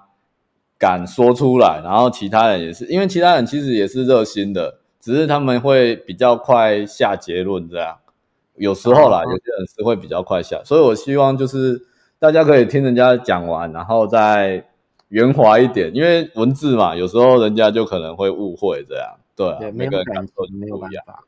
[0.77, 7.97] 敢说出来，然后其他人也是，因为其他人其实也是热心的，只是他们会比较快下结论这样，
[8.57, 11.81] 有时候啦，有些人是会比较快下，所以我希望就是
[12.19, 14.63] 大家可以听人家讲完，然后再
[15.07, 21.23] 圆滑一点，因为文字嘛，有时候人家就可能会误会这样，对啊，每个人感受没有办法。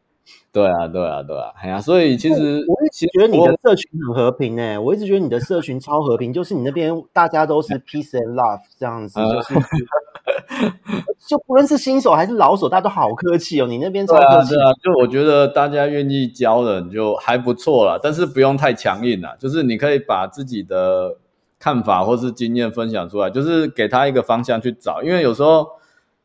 [0.51, 9.53] 对啊，对啊，对啊，哎呀，所以其实我一直觉得你的社群很和平诶、欸，我一直觉得你的社群超和平，就是你那边大家都是 peace and love 这样子，就是
[11.27, 13.67] 就不论是新手还是老手，大家都好客气哦。
[13.67, 21.17] 你那边超客气，啊，啊，就我觉得大家愿意教人就还不错了，但是不用太强硬啦，就是你可以把自己的
[21.59, 25.67] 看法或是经验分享出来，就是给他一个方向去找，因为有时候。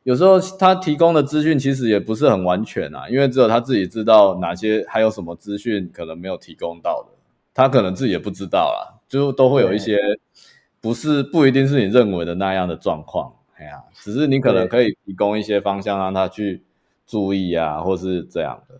[0.05, 7.17] 有时候他提供的资讯其实也不是很完全啊，因为只有他自己知道哪些还有什么资讯可能没有提供到的，
[7.53, 9.99] 他可能自己也不知道啦，就都会有一些
[10.81, 16.63] 不是不一定是你认为的那样的状况，哎呀，只是你可能可以提供一些方向让他去
[17.07, 18.75] 注意啊，或是这样的，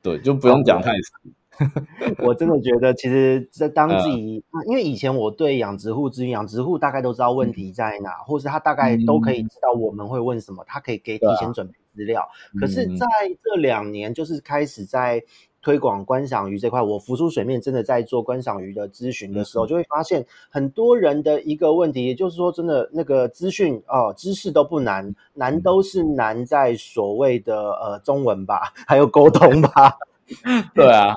[0.00, 1.30] 对，就不用讲太死。
[2.24, 11.74] 我真的觉得，其实，在当自己，嗯、因为以前我对养殖户咨询，养殖户大概都知道问题在哪，嗯、或是他大概都可以知道我们会问什么，嗯、他可以给提前准备。
[11.92, 12.22] 资料。
[12.22, 13.06] 啊、可是在
[13.42, 15.20] 这两年，就是开始在
[15.60, 29.92] 推广观赏鱼这块，我浮出水面，真的在做观赏鱼的咨询的时候，嗯、就会发现很多人的一个问题，也就是说，真的那个资讯哦，知识都不难，难都是难在所谓的呃中文吧，还有沟通吧。
[30.74, 31.14] 对啊，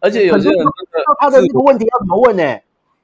[0.00, 2.42] 而且有些人真的他的这个问题要怎么问呢？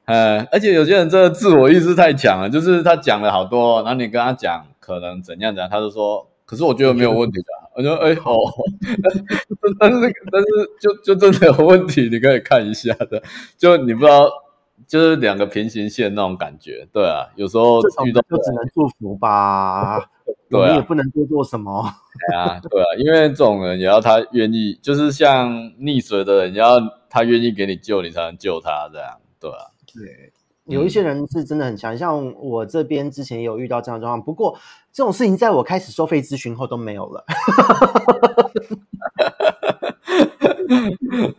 [0.07, 7.47] 呃，而且有些人真的自我意识太强了，就是他讲了好多，然后你跟他讲可能怎样怎样，他就说，可是我觉得没有问题的。
[7.75, 8.37] 我说，哎， 好，
[9.79, 9.99] 但是
[10.31, 10.47] 但是
[10.81, 13.21] 就就真的有问题，你可以看一下的，
[13.59, 14.31] 就你不知道，
[14.87, 16.87] 就是两个平行线那种感觉。
[16.93, 20.09] 对啊，有时候遇到就只能祝福吧。
[20.49, 21.83] 对啊，你也不能多做什么。
[22.31, 29.19] 对啊，对啊，因为这种人也要他愿意，就是像溺水的人，也要他愿意给你救，你才能救他这样。
[29.41, 30.33] 对啊，对，
[30.65, 34.59] 有一些人是真的很强，嗯、像我这边之前也有遇到这样的状况，不过
[34.93, 37.25] 这种事情在我开始收费咨询后都没有了。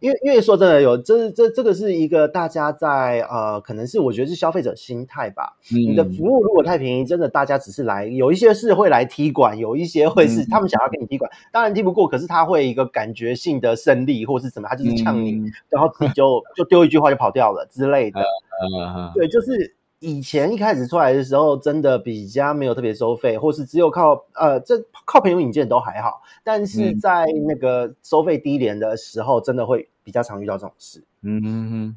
[0.00, 5.56] 因为因为说真的有，这这这个是一个大家在呃，可能是我觉得是消费者心态吧。
[5.72, 18.20] 嗯、你的服务如果太便宜，真的大家只是来，有一些是会来踢馆，有一些会是他们想要跟你踢馆，嗯、当然踢不过，可是他会一个感觉性的胜利或是什么，他就是呛你，嗯、然后自己就就丢一句话就跑掉了之类的。
[18.20, 26.20] 嗯、对，就是以前一开始出来的时候，真的比较没有特别收费，或是只有靠呃，这靠朋友引荐都还好。
[26.42, 31.04] 但是在那个收费低廉的时候，真的会比较常遇到这种事。
[31.22, 31.96] 嗯哼哼，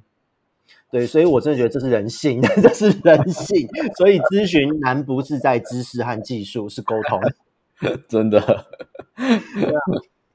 [0.91, 3.67] 对，所以我真的觉得这是人性， 这是人性。
[3.97, 7.19] 所以咨询难不是在知识和技术，是沟通。
[8.07, 8.39] 真的。
[9.17, 9.79] 对啊。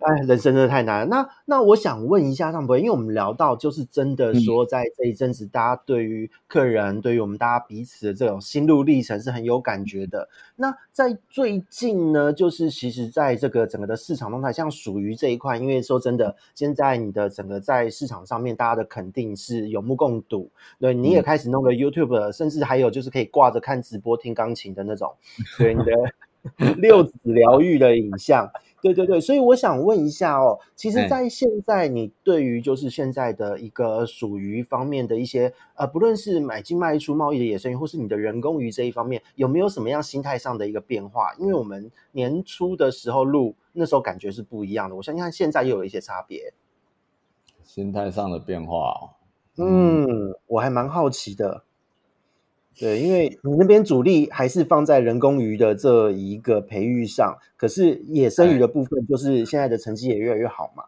[0.01, 1.07] 哎，人生真的太难了。
[1.07, 10.29] 那那我想问一下，尚博，因为我们聊到就是真的说，在这一阵子，大家对于客人，嗯、对于我们大家彼此的这种心路历程是很有感觉的。
[10.57, 20.51] 那在最近呢，就是其实在这个整个的市场状态，像属于这一块，因为说真的，现在你的整个在市场上面，大家的肯定是有目共睹。
[20.79, 25.15] 对，你也开始弄个 YouTube，嗯、甚至还有就是可以挂着看直播听钢琴的那种，
[25.59, 25.93] 对你的
[26.79, 28.51] 六子疗愈的影像。
[28.83, 41.35] 对对对，所以我想问一下哦，其实，在现在你对于就是现在的一个属于方面的一些呃，不论是买进卖出贸易的野生鱼，或是你的人工鱼这一方面，有没有什么样心态上的一个变化？
[41.39, 46.55] 因为我们年初的时候录，那时候感觉是不一样的，我相信现在又有一些差别。
[47.63, 49.11] 心态上的变化哦，
[49.59, 51.65] 嗯，我还蛮好奇的。
[52.79, 60.85] 对，因为你那边主力还是放在人工鱼的这一个培育上，可是野生鱼的部分，就是现在的成绩也越来越好嘛。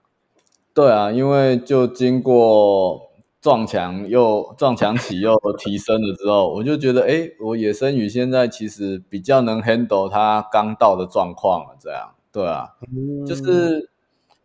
[0.72, 3.10] 对啊，因为就经过
[3.42, 11.76] 撞墙又撞墙起又提升了之后，我就觉得，哎，我野生鱼现在其实比较能 handle 它刚到的状况了。
[11.78, 13.90] 这样，对啊，嗯、就是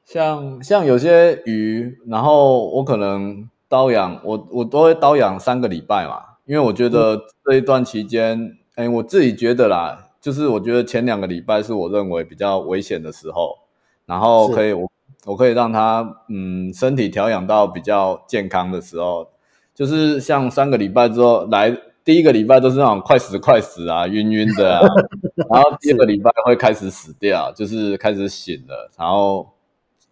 [0.03, 6.36] 像像有些鱼，然后我可能刀养，我我都会刀养三个礼拜嘛。
[6.47, 13.57] 因为我觉得这一段期间，哎、嗯，我自己觉得啦，就是我觉得前两个礼拜是我认为比较危险的时候，
[14.05, 14.89] 然后可以我
[15.25, 19.27] 我可以让他嗯身体调养到比较健康的时候，
[19.75, 24.87] 就是像三个礼拜之后来第一个礼拜都是那种快死快死啊，晕晕的啊，
[25.51, 29.49] 然后第二个礼拜会开始死掉，就是开始醒了，然后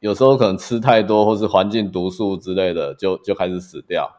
[0.01, 4.11] 有时候可能吃太多或是环境毒素之类的，就就开始死掉。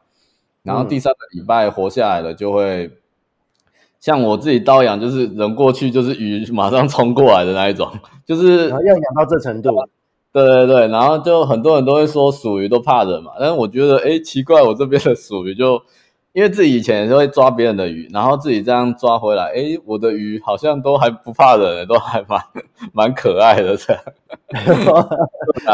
[0.66, 2.90] 然后第三个礼拜活下来了，就会
[4.00, 7.90] 像我自己刀养，就是人过去就是鱼马上冲过来的那一种，
[8.26, 9.70] 就是要养到这程度。
[10.32, 15.80] 对对对，然后就很多人都会说属鱼都怕人嘛，但是我觉得诶奇怪，我这边的属鱼就。
[16.36, 22.38] 因为自己以前就会抓别人的鱼，然后自己这样抓回来，哎，我的鱼好像都还不怕人，都还蛮
[22.92, 24.02] 蛮可爱的这样。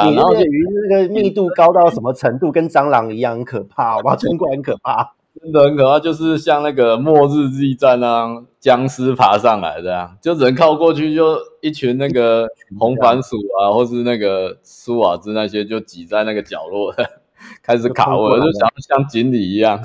[0.08, 2.52] 你那些鱼那个密度高到什么程度？
[2.52, 4.14] 跟蟑螂一样很可怕，好吧？
[4.14, 12.46] 真的很可怕，真的很可怕，就是像那个末日驿站那样，僵尸爬上来这样，就人靠过去就一群那个
[12.78, 16.94] 红番薯啊，或是那个苏瓦兹那些就挤在那个角落，
[17.64, 19.82] 开始卡位，就想像锦鲤一样。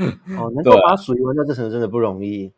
[0.38, 2.52] 哦，能够把属鱼玩到这程度真的不容易。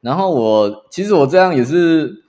[0.00, 2.24] 然后我其实我这样也是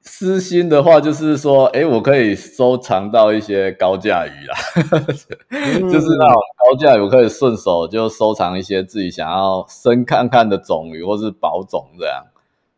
[0.00, 4.56] 私心的话，就是说，哎，我可以收藏到一些高价鱼啦，
[5.50, 12.24] 嗯、就是那种高价鱼，我可以顺手就收藏一些自己想要深看看的种鱼或是宝种这样。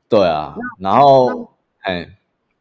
[0.08, 2.16] 对啊，然后哎。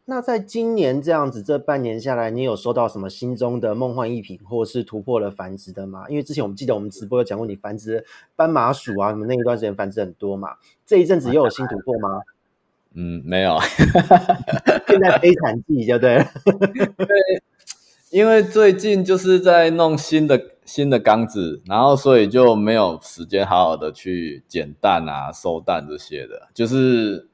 [0.09, 6.09] 那在今年这样子，这半年下来，你有收到什么心中的梦幻一品，或是突破了繁殖的吗？
[6.09, 8.03] 因为之前我们记得我们直播有讲过，你繁殖
[8.35, 10.49] 斑马鼠啊，什么那一段时间繁殖很多嘛。
[10.83, 12.21] 这一阵子又有新突破吗？
[12.95, 13.59] 嗯，没有。
[14.89, 16.25] 现在悲惨季就对了。
[16.97, 17.07] 对，
[18.09, 27.28] 因为最近就是在弄新的新的缸子，然后所以就没有时间好好的去捡蛋啊、收蛋这些的，就是。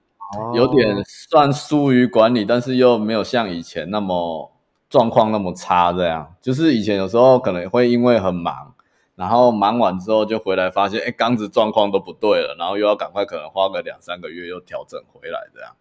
[0.54, 4.52] 有点算疏于管理，但是又没有像以前那么
[4.90, 5.92] 状况那么差。
[5.94, 8.74] 这样就是以前有时候可能会因为很忙，
[9.16, 15.72] 然后忙完之后就回来发现，哎，缸子状况都不对了，然后又要赶快可能花个两三个月又调整回来这样。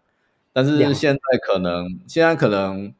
[0.53, 2.93] 但是现在可能现在可能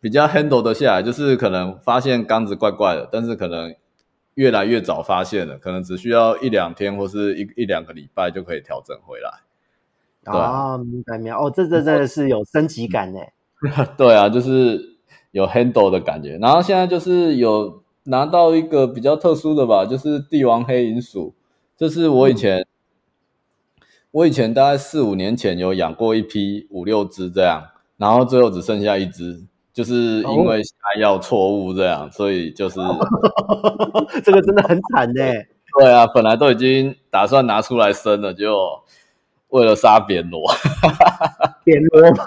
[0.00, 3.74] 比较 handle 得下来，就是可能发现缸子怪怪的，但是可能
[4.34, 9.30] 越来越早发现了，可能只需要一两天或是一一两个礼拜就可以调整回来。
[10.24, 13.20] 啊，明白明白哦，这这真的是有升级感呢。
[13.96, 14.96] 对啊，就是
[15.30, 16.36] 有 handle 的感觉。
[16.38, 21.34] 然后现在就是有拿到一个比较特殊的吧，就是帝王黑银鼠。
[21.76, 22.66] 这是我以前，嗯、
[24.10, 27.62] 我以前大概四五年前有养过一批五六只这样，
[27.96, 29.42] 然后最后只剩下一只，
[29.72, 32.78] 就是因为下药错误这样，所以就是
[34.22, 35.22] 这个真的很惨呢。
[35.78, 38.54] 对啊，本来都已经打算拿出来生了，就。
[39.54, 40.42] 为了杀扁螺，
[41.62, 42.24] 扁螺吗？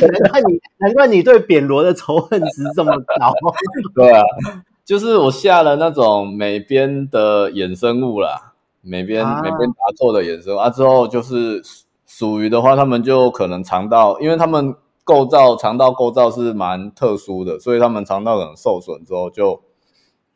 [0.00, 3.32] 难怪你，难怪你对扁螺的仇恨值这么高。
[3.92, 4.22] 对啊，
[4.84, 8.52] 就是我下了那种美编的衍生物啦，
[8.82, 10.70] 美边、啊、每边答错的衍生物啊。
[10.70, 11.60] 之后就是
[12.06, 19.60] 属于的话，他们就可能肠道，因为他们构造肠道构造是蛮特殊的，所以他们肠道可能受损之后就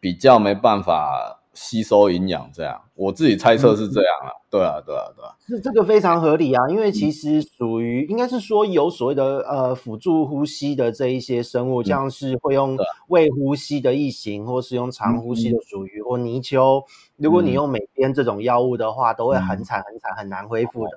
[0.00, 1.38] 比较没办法。
[1.59, 12.78] 吸收营养，这样我自己猜测是这样啊，对啊，对啊，对啊，是这个非常合理啊，因为其实属于应该是说有所谓的呃辅助呼吸的这一些生物，像是会用
[13.09, 16.84] 胃呼吸的异形，或是用肠呼吸的属鱼或泥鳅，
[17.16, 20.90] 如果你用每天这种药物的话，都会很惨很惨，很难恢复的。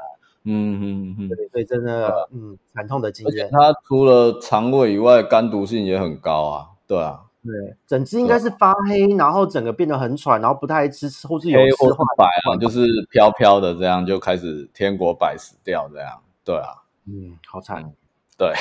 [0.43, 3.49] 嗯嗯嗯，对，所以真的嗯惨痛的经验。
[3.51, 7.21] 它除了肠胃以外，肝毒性也很高啊，对啊。
[7.43, 16.21] 对，整只应该是发黑，然后整个变得很喘，然后不太爱吃，或是有黑或白啊，就是飘飘的这样，就开始天国白死掉这样。
[16.43, 17.91] 对啊，嗯，好惨。
[18.37, 18.51] 对，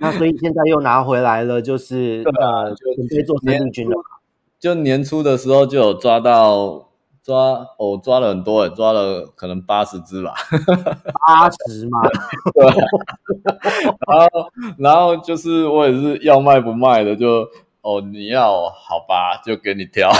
[0.00, 3.96] 那所以现在又拿回来了，就是呃，就准备做生力军了。
[4.58, 6.88] 就年初的时候就有抓到
[7.24, 10.34] 抓，哦，抓了很多，抓了可能八十只吧。
[11.26, 12.00] 八十吗？
[12.54, 12.66] 对。
[14.06, 14.28] 然后，
[14.78, 17.48] 然后就是我也是要卖不卖的就。
[17.86, 20.10] 哦，你要好吧，就给你挑，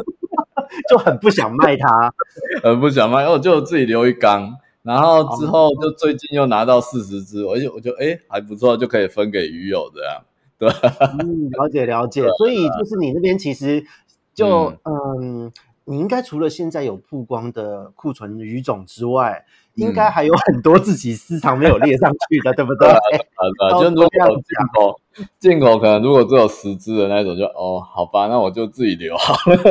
[0.88, 2.10] 就很不想卖它，
[2.64, 10.22] 很不想卖，我就自己留一缸，然后之后就最近又拿到四十只，而且我就哎还不错，就可以分给鱼友这样，
[10.58, 10.70] 对，
[11.18, 13.84] 嗯，了解了解，所以就是你那边其实
[14.32, 15.52] 就嗯，嗯，
[15.86, 19.46] 你应该除了现在有曝光的库存鱼种之外。
[19.76, 22.88] 应该还有很多自己私藏没有列上去的，对不对？
[23.78, 24.18] 就如果进
[24.72, 24.98] 口，
[25.38, 29.56] 进口可能如果只有十只的那种就，就哦，好吧，那我就自己留好了。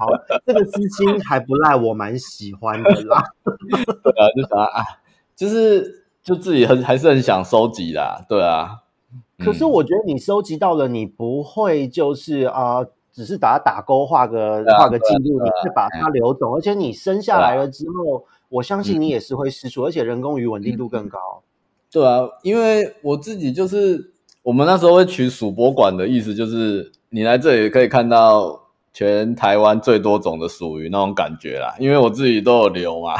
[0.00, 0.08] 好，
[0.44, 3.22] 这个资金还不赖，我蛮喜欢的啦。
[4.02, 4.82] 对啊，就想啊，
[5.36, 8.80] 就是就自己很还是很想收集啦，对啊。
[9.38, 12.78] 可是我觉得你收集到了，你不会就是啊。
[12.78, 21.18] 呃只是把它打勾画个画个记录，你是把它留种，而且你生下来了之后，我相信你也是会失速，而且人工鱼稳定度更高。
[21.90, 24.12] 对啊，因为我自己就是
[24.42, 28.60] 我们那时候会取属博馆的意思，就是你来这里可以看到
[28.92, 31.74] 全台湾最多种的鼠鱼那种感觉啦。
[31.78, 33.14] 因为我自己都有留嘛，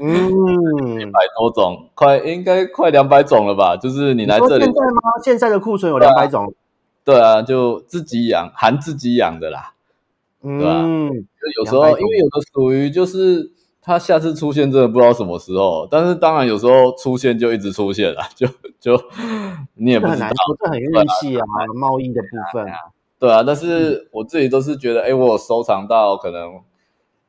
[0.00, 3.74] 嗯， 一百多种，快应该快两百种了吧？
[3.74, 5.00] 就是你来这里，现在吗？
[5.24, 6.52] 现在的库存有两百种。
[7.04, 9.74] 对啊，就自己养，含自己养的啦，
[10.42, 10.82] 嗯，对吧？
[10.82, 13.52] 就有时候，因为有的属于就是
[13.82, 18.46] 它下次出现真的不知道什么时候，但是当然有时候出现就一直出现了， 就
[18.80, 18.98] 就
[19.74, 20.28] 你也不知道，
[20.58, 20.90] 这很运
[21.20, 21.44] 气啊，
[21.74, 22.78] 贸易的部分啊，
[23.18, 26.58] 对啊，但是我自己都是觉得，哎，我有收藏到可能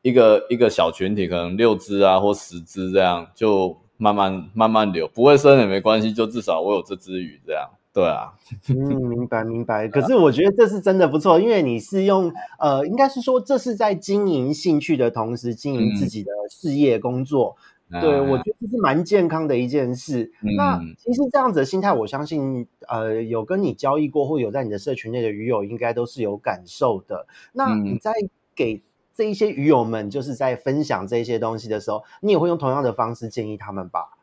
[0.02, 7.70] 一个一个小群体，可能六只啊或十只这样，就慢慢慢慢留，不会生也没关系，就至少我有这只鱼这样。
[7.96, 8.34] 对啊，
[8.68, 8.76] 嗯，
[9.08, 9.88] 明白明白。
[9.88, 12.30] 可是我觉得这是真的不错，因为你是用
[12.60, 17.56] 呃，应该是说这是在经营兴趣的同时经营自己的事业工作。
[17.90, 20.30] 嗯、对，我觉得这是蛮健康的一件事。
[20.42, 27.28] 嗯、那其实这样子的心态，我相信呃，有跟你交易过或有在你的社群内的鱼友，应该都是有感受的。
[27.54, 28.12] 那你在
[28.54, 28.82] 给
[29.14, 34.18] 这一些鱼友们，就是在分享这些东西的时候，你也会用同样的方式建议他们吧？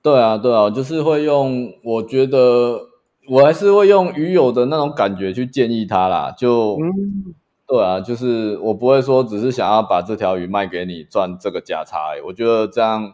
[0.00, 2.86] 对啊，对啊，就是会用，我觉得。
[3.28, 7.34] 我还是会用鱼友的那种感觉去建议他啦，就，嗯、
[7.66, 13.12] 对啊，就是我不会说只是想要把这条鱼卖给你赚这个价差，我觉得这样，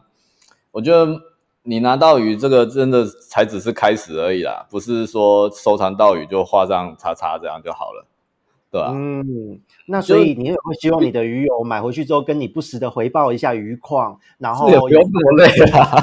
[0.70, 1.20] 我觉得
[1.64, 8.06] 你拿到鱼这个真的才只是开始而已啦，不是说收藏到鱼就画上叉叉这样就好了。
[8.74, 15.84] 对啊，嗯，那所以你也会希望你的鱼友买回去之后跟你不时的回报一下鱼况，然后也不用那么累啊，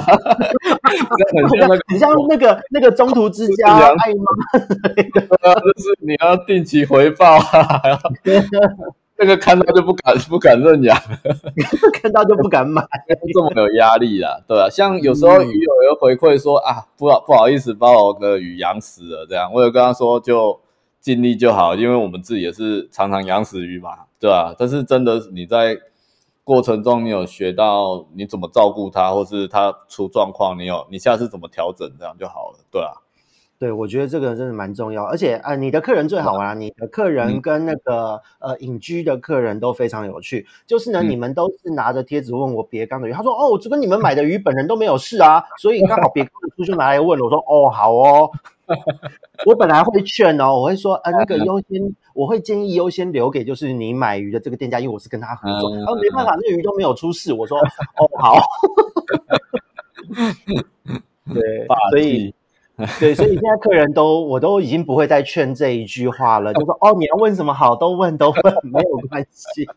[1.90, 4.24] 很像那个那个中途之家爱妈，
[4.64, 4.72] 就
[5.82, 8.00] 是你要定期回报啊，
[9.18, 10.96] 那个看到就不敢不敢认养，
[12.00, 12.82] 看到就不敢买，
[13.34, 20.58] 这么有压力啊，对啊，像有时候鱼友有回馈说啊，不好不好意思把我的鱼养死了这样，我有跟他说就。
[21.02, 24.54] 尽力就好，因为我们自己也是常常养死鱼嘛，对吧？
[24.56, 25.76] 但是真的你在
[26.44, 33.02] 过程中，你有学到你怎么照顾它，或是它出状况，你有你下次怎么调整，这样就好了，对啊。
[33.58, 40.44] 对，我觉得这个真的蛮重要，而且呃，你的客人最好玩啊，你的客人跟那个、嗯、呃隐居的客人都非常有趣。
[40.66, 47.24] 就是呢，嗯、你们都是拿着贴纸问我别缸的鱼，他说哦，这跟你们买的鱼本人都没有事啊，所以刚好别缸的书就拿来问了。
[47.24, 48.32] 我说哦，好哦，
[49.46, 55.74] 我本来会劝哦，我会说呃那个优先，我会建议优先留给就是你买鱼的这个店家，因为我是跟他合作。
[55.76, 57.32] 然后、嗯、没办法，那个鱼都没有出事。
[57.32, 58.38] 我说哦好，
[61.32, 62.34] 对，所以。
[63.00, 69.66] 对，所以现在客人都我都已经不会再劝这一句话了，就说 哦，你要问什么好都问都问，没有关系。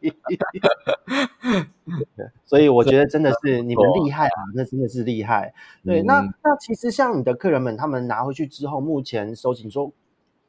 [2.46, 5.54] 所以我觉得真的是你们厉害啊，那真的是厉害。
[5.84, 9.92] 对，那那其实像你的客人们，他们拿回去之后，目前收紧说。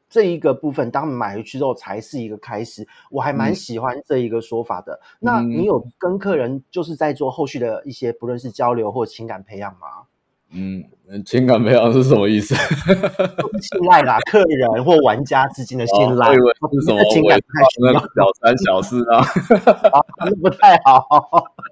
[0.09, 2.87] 这一个部分，当他们买回去之后，才是一个开始。
[3.11, 4.93] 我还蛮喜欢这一个说法的。
[4.93, 10.06] 嗯、那你有跟客人就是在做后续的一些，不论是交流或情感培养吗？
[10.49, 10.81] 嗯，
[11.25, 12.55] 情感培养是什么意思？
[12.55, 16.27] 信赖啦， 客人或玩家之间的信赖。
[16.27, 19.19] 哦、我以为是什么情感太需要小三小四啊？
[19.91, 21.05] 啊，那不太好。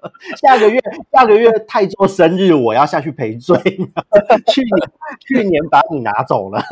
[0.40, 0.78] 下个月，
[1.10, 3.56] 下个月泰做生日，我要下去赔罪。
[4.52, 4.90] 去年，
[5.26, 6.62] 去年把你拿走了。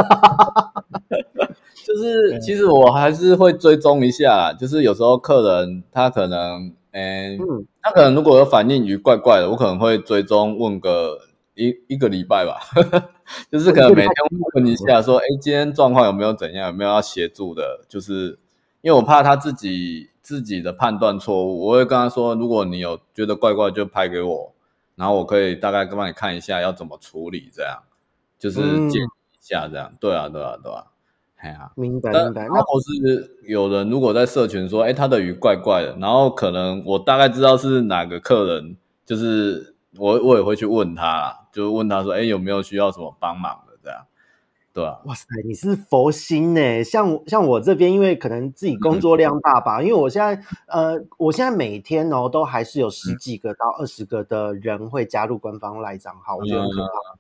[1.87, 4.53] 就是，其实我还是会追踪一下。
[4.53, 11.19] 就是有时候客人他可能，诶，嗯、他可能如果有反应鱼怪怪的，我可能会追踪问个。
[11.55, 12.59] 一一个礼拜吧，
[13.49, 14.13] 就是可能每天
[14.55, 17.85] 问一下，说，哎，今天状况有没有怎样，有没有要协助的？
[17.89, 18.39] 就是
[18.81, 24.53] 因为我怕他自己自己的判断错误，我会跟他说，如果你有觉得怪怪，就拍给我，
[24.97, 27.83] 然后我可以大概帮你看一下要怎么处理，这样
[28.37, 29.91] 就是建议一下这样。
[29.93, 30.85] 嗯、对啊，对啊，对啊，
[31.37, 32.49] 哎呀，明白明白。
[32.49, 38.77] 那我是有人如果在社群说，哎，他的鱼怪怪的，然后可能我大概知道是哪个客人，
[39.07, 39.71] 就是。
[39.97, 44.05] 我我也会去问他，就问他说：“哎，有没有需要什么帮忙的？”这样，
[44.73, 44.99] 对啊。
[45.05, 46.83] 哇塞，你是佛心呢！
[46.83, 56.89] 像像我这边，因为可能自己工 作量大吧，嗯、因为我现在呃，我现在每天哦，都还是有十几个到二十个的人会加入官方赖账号，我觉得很可怕。
[56.89, 57.19] 嗯、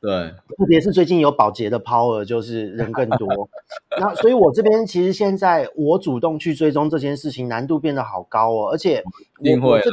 [0.00, 3.48] 对，特别是最近有宝洁的 power，就是人更多。
[3.98, 9.02] 那所以，我这边其实现在我主动去追踪这件事情，难度变得好高哦，而且
[9.40, 9.92] 一定会对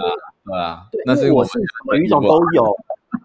[0.58, 1.60] 啊，对，那是我是
[1.92, 2.76] 每一种都有，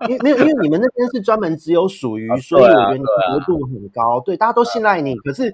[0.09, 5.15] 因为没有，因为你们那边是专门只有属鱼，所以我觉得你活度很高，对，大家都信赖你。
[5.17, 5.53] 可是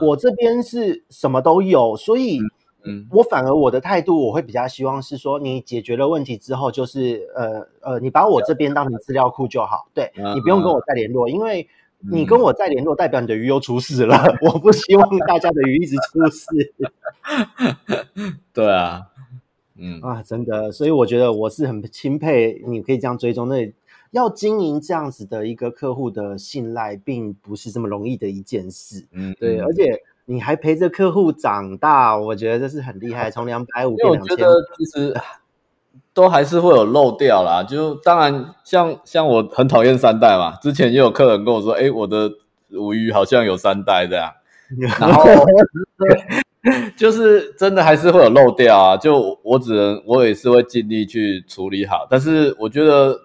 [0.00, 2.40] 我这边是什么都有，所以，
[2.84, 11.68] 嗯，我反而我的态度，我会比较希望是说，你解决了问题之后，就是呃呃，你把我这边当成资料库就好，对，你不用跟我再联络，因为
[12.10, 16.74] 你跟我再联络，代表你的鱼又出事了， 我不希望大家的鱼一直出事。
[18.52, 19.02] 对啊。
[19.78, 23.48] 嗯啊，真的，所以我觉得我是很钦佩你可以这样追踪。
[23.48, 23.72] 那
[24.12, 29.06] 要经营这样子的一个客户的信赖，并不是这么容易的一件事。
[29.12, 34.32] 嗯，对，而且你还陪着客户长大，我觉得这是很厉害， 从两百五变两千。
[34.32, 35.14] 我觉得其实
[36.14, 37.62] 都还是会有漏掉啦。
[37.68, 42.30] 就当然像像我很讨厌三代嘛，之前也有客人跟我说，哎，我的
[42.68, 44.32] 鲈鱼好像有三代这样，
[45.00, 45.24] 然后。
[46.96, 53.16] 就是真的还是会有漏掉啊，就我只能我也是会尽力去处理好，但是我觉得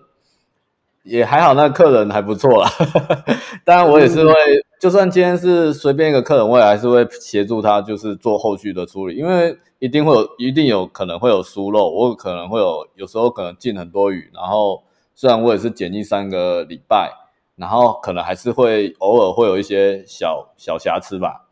[1.03, 2.69] 也还好，那客人还不错啦。
[3.65, 4.33] 当然我也是会，
[4.79, 14.83] 就算今天是随便一个客人，我也还是会协助他，就是做后续的处理，因为一定会有，一定有可能会有疏漏，我可能会有，有时候可能进很多雨，然后
[15.15, 17.11] 虽然我也是检疫三个礼拜，
[17.55, 21.47] 然后可能还是会偶尔会有一些小小瑕疵吧。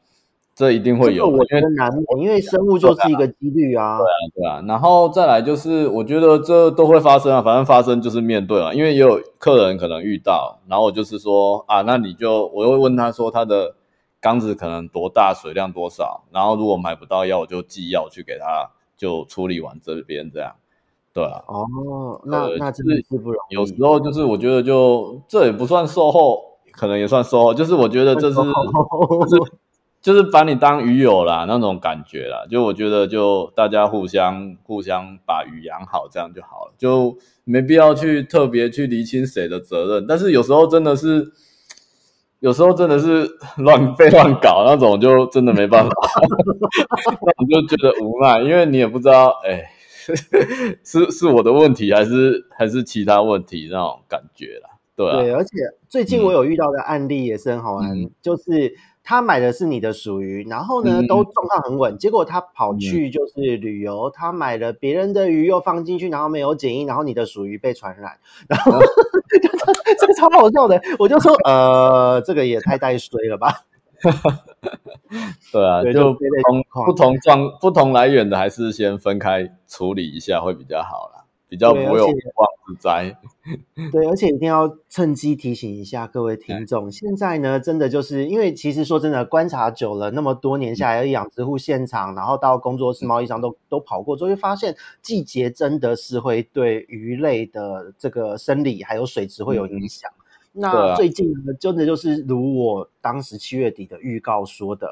[0.60, 3.98] 这一定会有，我觉得难免，因为生物就是一个几率啊。
[3.98, 4.62] 对啊，对啊。
[4.68, 8.74] 然后再来就是，我觉得这都会发生啊，反正发生就是面对啊。
[8.74, 13.74] 因为也有客人可能遇到，然后我就是说啊，那你就我会问他说他的
[14.20, 20.54] 缸子可能多大，水量多少，然后如果买不到药，我就寄药去给他，就处理完这边这样。
[21.14, 21.42] 对啊。
[21.48, 23.56] 哦，那那真的是不容易。
[23.56, 26.44] 有时候就是我觉得就这也不算售后，
[26.74, 28.38] 可能也算售后，就是我觉得这是。
[30.02, 40.08] 就是把你当鱼友啦，那种感觉啦，就我觉得就大家互相互相把鱼养好，这样就好了，就没必要去特别去厘清谁的责任。
[40.08, 41.34] 但是有时候真的是，
[42.40, 45.92] 有时候真的是乱被乱搞那种，就真的没办法，
[47.22, 49.50] 那我就觉得无奈，因为你也不知道，哎、
[50.08, 55.18] 欸，是是我的问题还是还是其他问题那种感觉啦，对啊。
[55.20, 55.50] 对，而且
[55.90, 58.78] 最近我有遇到的案例也是很好玩，嗯、就是。
[59.10, 61.96] 他买的是你的属鱼，然后呢，都状况很稳。
[61.96, 68.86] 嗯、结果他跑去就是旅游，嗯、他买了别人的鱼又放进去，然后没有检疫，然后你的属鱼被传染，然后、 嗯、
[70.00, 70.80] 这个超好笑的。
[71.00, 73.52] 我就说，呃，这个也太带衰了吧？
[75.52, 81.26] 对啊，对就不同不同状不同来源的，还是先分开处理一下会比较好啦。
[81.50, 83.18] 比较不会有无妄之灾，
[83.92, 100.10] 对，而且一定要趁机提醒一下各位听众，对现在呢，真的就是因为其实说真的，观察久了那么多年下来，养殖户现场，然后到工作室、贸易商都都跑过之后，就发现季节真的是会对鱼类的这个生理还有水质会有影响。
[100.12, 100.16] 嗯
[100.52, 104.92] 那最近呢，真的就是如我当时七月底的预告说的，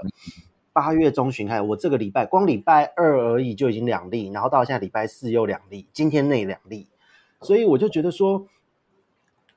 [0.77, 6.85] 八月中旬开始，我这个礼拜光礼拜二而已就已经两例，然后到现在礼拜四又两例，今天内两例，
[7.41, 8.45] 所以我就觉得说，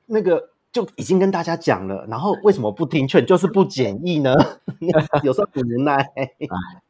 [0.07, 4.33] 那个就已经跟大家讲了，然后为什么不听劝，就是不检疫呢？
[5.21, 6.03] 有时候很无奈，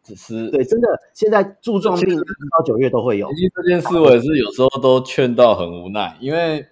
[0.02, 3.28] 只是对，真的现在柱状病到九月都会有。
[3.34, 6.66] 其实这件事我也是有时候都劝到很无奈，因为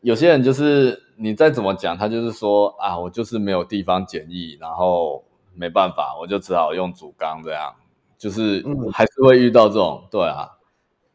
[0.00, 5.22] 有些人就是你再怎么讲，他就是说啊，我就是没有地方检疫，然后。
[5.58, 7.74] 没办法，我就只好用主缸这样，
[8.16, 10.50] 就是还是会遇到这种，对啊。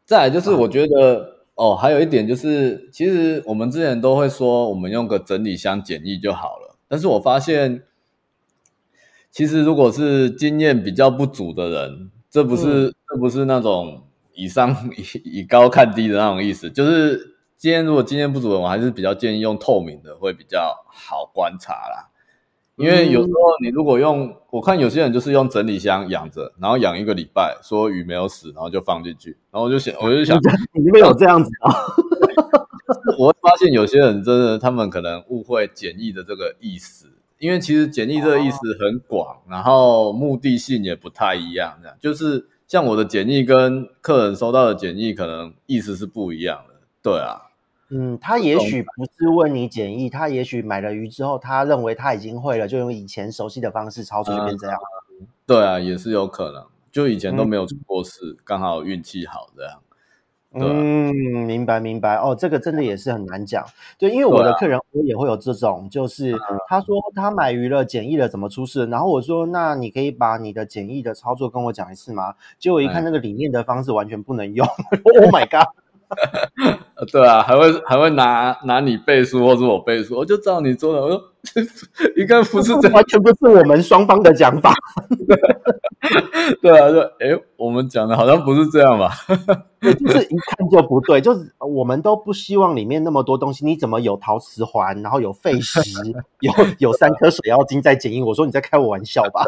[0.04, 6.76] 再来就是我觉得哦，还有一点就是，其实我们之前都会说，我们用个整理箱简易就好了。
[6.86, 7.82] 但是我发现，
[9.30, 14.02] 其实如果是经验比较不足的人，这不是这不是那种
[14.34, 15.04] 以上以
[15.40, 22.10] 以高看低的那种意思，就是今天如果经验不足的，我还是比较建议用透明的会比较好观察啦。
[22.76, 30.36] 因为有时候你如果用，我看有些人就是用整理箱养着，然后养一个礼拜，说鱼没有死，然后就放进去，然后我就想，我就想，
[30.72, 31.70] 你那边有这样子啊？
[33.16, 37.06] 我会发现有些人真的，他们可能误会简易的这个意思，
[37.38, 47.52] 因为其实简易这个意思很广，然后目的性也不太一样，这样就是像我的简易跟客人收到的简易可能意思是不一样的，对啊。
[47.90, 54.78] 嗯，他也许不是问你简易，他也许买了鱼之后，他认为他已经会了，就用以前熟悉的方式操作，就变这样。
[55.20, 55.26] 嗯。
[55.46, 59.80] 对啊，也是有可能，就以前都没有出过事，嗯、刚好运气好这样。
[60.56, 61.12] 嗯，
[61.46, 62.14] 明白明白。
[62.14, 63.66] 哦，这个真的也是很难讲。
[63.98, 66.32] 对，因为我的客人我也会有这种，就是
[66.68, 68.86] 他说他买鱼了，简易了，怎么出事？
[68.86, 72.34] 然后我说，那你可以把你的简易的操作跟我讲一次吗？
[72.58, 74.64] 结果一看那个里面的方式完全不能用。
[74.90, 75.68] 嗯、Oh my god！
[77.10, 81.02] 对啊，还会还会拿拿你背书，或是我背书，我就照你做的。
[81.02, 81.20] 我说
[82.16, 84.72] 应该不是这样，完全不是我们双方的讲法。
[86.62, 89.10] 对啊，就哎，我们讲的好像不是这样吧？
[89.82, 95.80] 就是一看就不对，就是我们都不希望里面那么多东西，你怎么有陶瓷环，然后有废石，
[96.40, 98.22] 有有三颗水妖精在检疫？
[98.22, 99.44] 我说你在开我玩笑吧？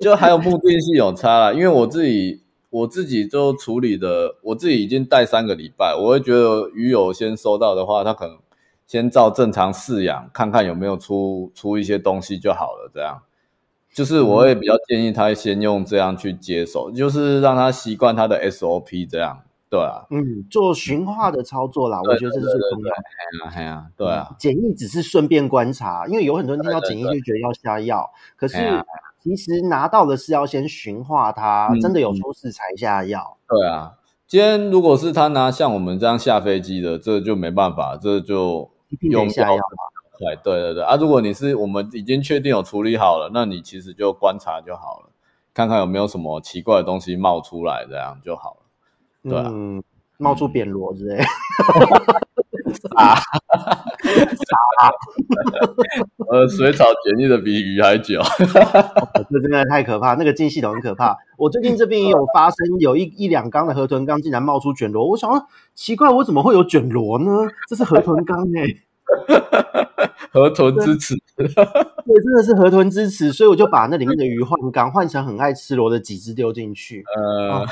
[0.00, 2.42] 就还有目的性有差啦，因为我自己。
[2.70, 8.36] 我自己就处理的，我自己已经带三个礼拜，我会觉得鱼友先收到的话，他可能
[8.86, 12.90] 先照正常饲养，看看有没有出出一些东西就好了。
[12.92, 13.22] 这样，
[13.90, 19.40] 就是我会比较建议他先用这样去接手，就是让他习惯他的 SOP 这样，
[19.70, 23.50] 对啊，嗯，做驯化的操作啦，我觉得这是最重要的。
[23.56, 28.56] 哎呀，对啊，检疫只是顺便观察，因为有很多人听到检疫就觉得要下药，可是。
[29.20, 33.36] 其实拿到的是要先驯化它，真的有出事才下药。
[33.48, 33.94] 对啊，
[34.26, 39.60] 今天如果是他拿像我们这样下飞机的，这就没办法，这就用下药。
[40.18, 40.96] 对对对对啊！
[40.96, 45.10] 如果你是我们已经确定有处理好了，那你其实就观察就好了，
[45.54, 49.30] 看看有没有什么奇怪的东西冒出来，这样就好了。
[49.30, 49.82] 对啊，嗯、
[50.16, 51.22] 冒出扁螺之类。
[52.96, 54.56] 啊，啥？
[56.30, 58.20] 呃，水草检疫的比鱼还久，
[59.30, 60.14] 这真的太可怕。
[60.14, 61.16] 那个进系统很可怕。
[61.36, 65.08] 我最近这边也有发生，有一一两缸的河豚缸竟然冒出卷螺。
[65.08, 67.30] 我想说，奇怪，我怎么会有卷螺呢？
[67.68, 68.82] 这是河豚缸哎、欸，
[70.30, 71.14] 河豚之耻。
[71.36, 73.32] 对，真的是河豚之耻。
[73.32, 77.04] 所以我就把那里面的鱼换缸，换成很爱吃螺的几只丢进去。
[77.16, 77.66] 呃、啊，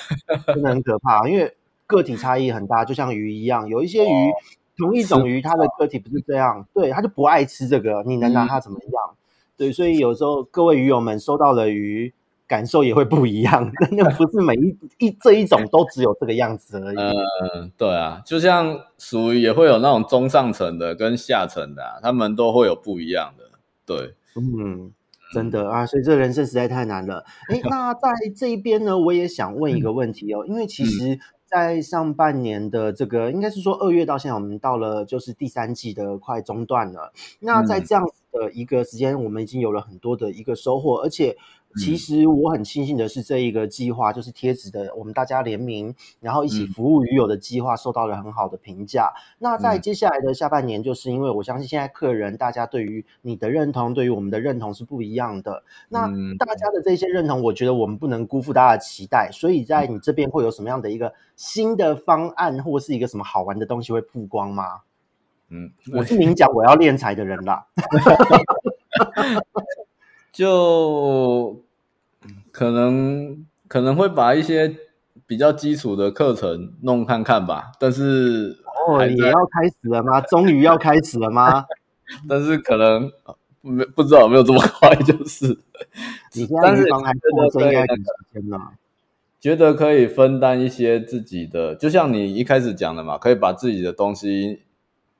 [0.46, 1.54] 真的很可怕，因为
[1.86, 4.32] 个体差异很大，就像鱼一样，有一些鱼。
[4.78, 8.90] 同一种鱼，它的个体不是这样，对，它就不爱吃这个，你能拿它怎么样？
[9.10, 9.16] 嗯、
[9.56, 12.12] 对，所以有时候各位鱼友们收到了鱼，
[12.46, 16.96] 感受也会不一样， 那不是每一一这一种都只有这个样子而已。
[16.96, 23.44] 嗯，对啊，就像属于也会有那种中上层的跟下层的、啊，他们都会有不一样的。
[23.86, 24.92] 对，嗯，
[25.32, 27.24] 真的啊，所以这人生实在太难了。
[27.48, 31.18] 哎， 那在这一边呢，我也想问一个问题哦，嗯、因为其实。
[31.46, 37.12] 在上半年的这个，应该是说二月到现在，我们到了就是第三季的快中段了。
[37.40, 41.36] 那在这样子的一个时间，我们已经有了很多的一个收获，而且。
[41.78, 49.12] 其实我很庆幸的是，这一个计划就是贴纸的，我们大家联名，然后一起服务鱼友的计划，受到了很好的评价。
[49.14, 55.62] 嗯、那在接下来的下半年，就是因为我相信现在客人大家对于你的认同，对于我们的认同是不一样的。
[55.88, 56.06] 那
[56.38, 59.28] 大家的这些认同，我觉得我们不能辜负大家的期待。
[59.30, 64.80] 所以在你这边会有什么样的一个新的方案，或是一个什么好玩的东西会曝光吗？
[65.50, 67.66] 嗯，我是明讲我要练财的人啦，
[70.32, 71.62] 就。
[72.56, 74.74] 可能可能会把一些
[75.26, 78.56] 比较基础的课程弄看看吧，但是
[78.88, 80.22] 哦，也要开始了吗？
[80.24, 81.66] 终于要开始了吗？
[82.26, 83.12] 但是可能
[83.60, 85.46] 没不知道有没有这么快，就是。
[86.32, 88.58] 你现在预防还过，这应该很时间了。
[89.38, 94.62] 觉得可以分担一些自己的，就像你一开始讲的嘛，可以把自己的东西，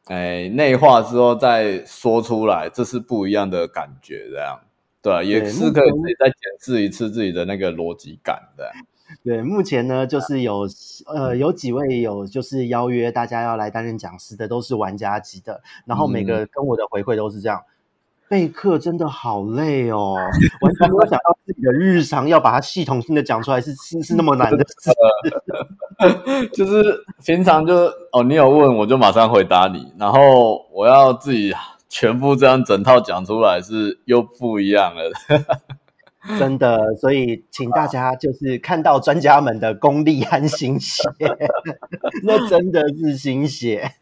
[0.07, 4.59] 哎，内化之后再说出来，这是不一样的感觉，这样，
[5.07, 8.69] 对啊，也是可以自己再检视一次自己的那个逻辑感的。
[9.23, 10.67] 对，目前呢，就是有
[11.07, 17.59] 呃有几位有就是邀约大家要来担任讲师的，都是玩家级的，然后每个跟我的回馈都是这样。
[17.59, 17.71] 嗯
[18.29, 20.17] 备课真的好累哦，
[20.61, 24.91] 完全没有想到自己的日常要把它系统性的讲出来是是是那么难的事。
[26.53, 27.73] 就是平常就
[28.11, 31.55] 哦，你有问我就马上回答你，然后我要自己
[31.99, 35.11] 全部这样整套讲出来是又不一样了。
[36.39, 41.03] 真的，所以请大家就是看到专家们的功力和心血，
[42.23, 43.93] 那真的是心血。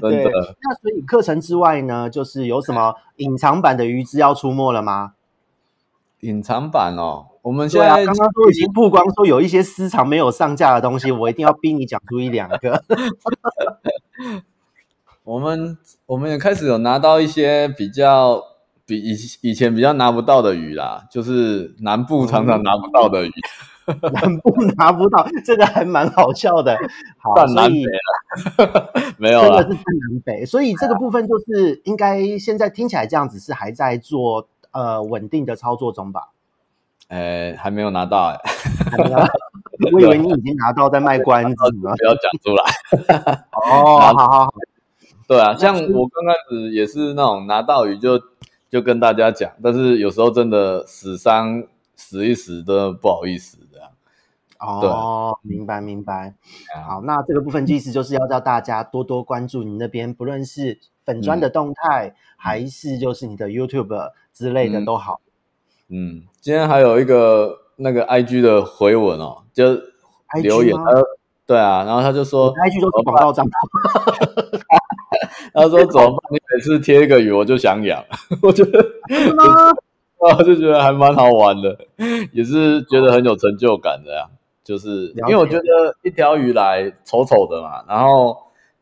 [0.00, 5.12] 对，那所以课程之外呢，就是有什么隐藏版的鱼资要出没了吗？
[6.20, 12.82] 隐藏版哦，我们现在刚刚都已经曝光说有一些私藏没有上架的东西，我一定要逼你讲出一两个。
[15.24, 18.42] 我们我们也开始有拿到一些比较
[18.84, 23.28] 比以以前比较拿不到的鱼啦，就是南部常常拿不到的鱼。
[23.28, 23.32] 嗯
[24.12, 26.78] 南部拿不到，这个还蛮好笑的。
[27.18, 30.46] 好，算南北了， 没有了，真的是半南北。
[30.46, 36.28] 所以这个部分就是应该现在听起来这样子是还在做呃稳定的操作中吧？
[37.08, 38.38] 呃，还没有拿到哎，
[38.88, 39.32] 还没拿到。
[39.92, 41.50] 我以为你已经拿到在卖关子
[41.82, 42.62] 了， 不要讲出来。
[43.66, 44.54] 哦，好好好。
[45.32, 48.20] 对啊，像我刚开始也是那种拿到鱼就
[48.70, 51.64] 就跟大家讲，但是有时候真的死伤
[51.96, 53.58] 死一死都不好意思。
[54.60, 56.34] 哦，明白明白。
[56.86, 65.20] 好，那这个部分意思就是要叫大家多多关注你那边，不论是粉砖的动态，嗯、还是就是你的 YouTube 之类的都好。
[65.88, 69.74] 嗯，嗯，今天还有一个那个 IG 的回文哦，就
[70.42, 70.84] 留言，他
[71.44, 73.68] 对啊，然后他就说 IG 都是广告账号，
[75.62, 76.18] 他说怎么办？
[76.32, 78.04] 你每次贴一个鱼，我就想养，
[78.42, 79.72] 我觉得啊？
[80.18, 81.76] 我就觉得还蛮好玩的，
[82.32, 84.26] 也是觉得很有成就感的呀。
[84.64, 85.62] 就是因为我觉得
[86.02, 88.36] 一条鱼来丑丑的嘛，然后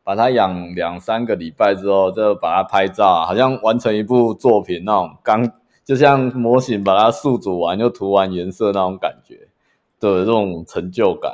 [0.04, 5.50] 把它养两三个礼拜之后，就把它拍照，好像完成一部作品那种刚，
[5.82, 9.48] 就像模型把它塑组完又涂完颜色那种感觉，
[9.98, 11.32] 对，这种成就感。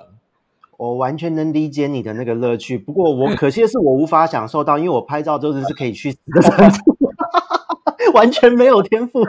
[0.78, 6.96] 我完全能理解你的那个乐趣，不过我可惜的是我无法享受到，因为我拍照就是是可以去死的程度。
[8.14, 9.20] 完全没有天赋，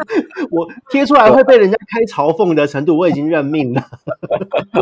[0.49, 3.83] 我贴出来会被人家开嘲讽的程度，我已经认命了。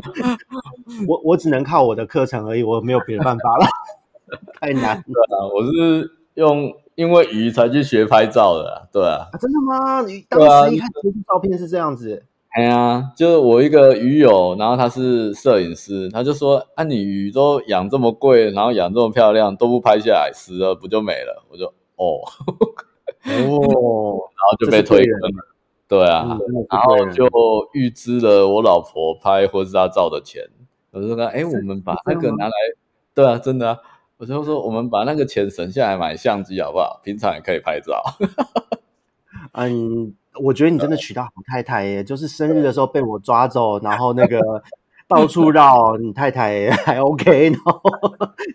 [1.07, 3.65] 我我只能靠我的课程而已，我没有别的办法了，
[4.59, 5.03] 太难了。
[5.07, 9.27] 对啊，我是用因为鱼才去学拍照的，对啊。
[9.31, 10.01] 啊真的吗？
[10.01, 12.25] 你当时一看这照片是这样子。
[12.55, 21.65] 哎呀，就是我一个鱼友，然后他是摄影师，他就说：“啊，你鱼都养这么贵，然后养这么漂亮，都不拍下来，死了不就没了？”我就
[21.97, 22.21] 哦。
[23.25, 23.27] 哦，
[24.31, 25.47] 然后就被推坑了，
[25.89, 26.37] 对啊，
[26.69, 27.27] 然后就
[27.73, 30.41] 预支了我老婆拍婚纱照的钱。
[30.91, 32.53] 我就说，哎，我们把那个拿来，
[33.13, 33.77] 对啊，真的啊，
[34.15, 37.01] 我就说，我们把那个钱省下来买相机好不好？
[37.03, 38.01] 平常也可以拍照。
[39.51, 44.39] 嗯， 我觉得你真的娶到好太太耶，就是生日的时候被我抓走，然后那个
[45.07, 47.81] 到处绕，你太太还 OK，然后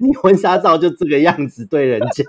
[0.01, 2.25] 你婚纱照就这个样子对人家。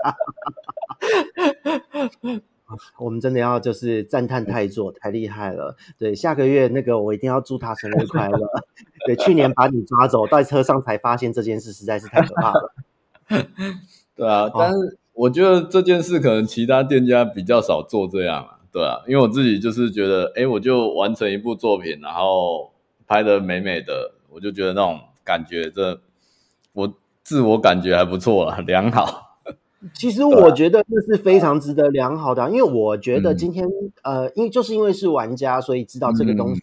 [2.97, 5.76] 我们真的要就是赞叹太做太厉害了。
[5.97, 8.39] 对，下个月那个我一定要祝他生日快乐。
[9.06, 12.74] 对，去年把你抓走，在车上才发现这件事实在是太可怕了。
[14.16, 18.60] 对啊，但是我觉得这件事可能其他店家比较少做这样啊。
[18.72, 22.72] 对啊，因为我自己就是觉得，哎，我就完成一部作品，然后
[23.06, 26.00] 拍得美美的，我就觉得那种感觉，这
[26.74, 26.94] 我
[27.24, 29.28] 自我感觉还不错了，良好。
[29.96, 33.68] 其实我觉得这是非常值得良好的，因为我觉得今天、
[34.04, 36.62] 嗯、呃，因为就是因为是玩家，所以知道这个东西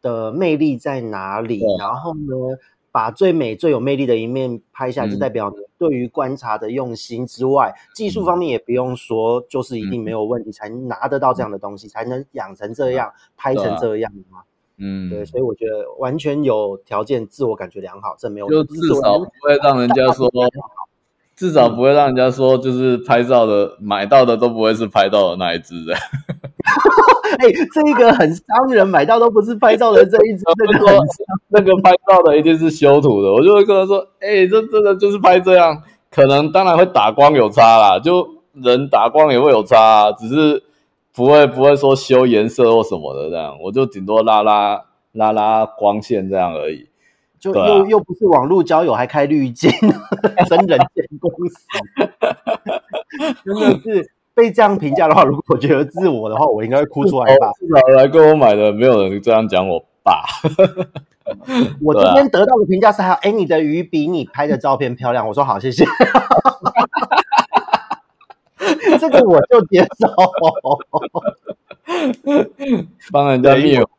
[0.00, 1.58] 的魅力在哪里。
[1.58, 2.58] 嗯、然后呢，
[2.94, 14.42] 把最美最有魅力的一面拍下来，就代表你对于观察的用心之外，嗯、技术方面也不用说，就是一定没有问题，才拿得到这样的东西，才能养成这样，拍成这样嘛。
[14.76, 20.30] 嗯，对，所以我觉得完全有条件，自我感觉良好，这没有就至少不会让人家说。
[21.36, 25.94] 至少不会让人家说，就是拍照的买到的都不会是拍到的那一只的。
[27.38, 30.44] 哎、欸，这个很伤人，买到都不是拍照的这一只。
[30.56, 30.98] 那个
[31.48, 33.32] 那个拍照的一定是修图的。
[33.32, 40.62] 我就会跟他说，哎、欸，这真的就是拍这样，可能当然会打光有差啦，就人打光也会有差啊，只是
[41.12, 44.80] 不会不会说修颜色或什么的这样，我就顶多拉拉
[45.12, 46.86] 拉拉光线这样而已。
[47.44, 49.70] 就又、啊、又不是网络交友，还开滤镜，
[50.48, 51.66] 真人见公司，
[53.44, 57.50] 真的是被这样评价的话，如果我觉得自我的话，我应该会哭出来吧。
[57.58, 60.24] 至少来跟我买的，没有人这样讲我爸。
[61.82, 65.28] 我今天得到的评价是还有，哎、欸，你的鱼比你拍的照片漂亮。
[65.28, 65.84] 我说好，谢谢。
[68.98, 70.08] 这个我就接受，
[73.12, 73.90] 帮人家灭火。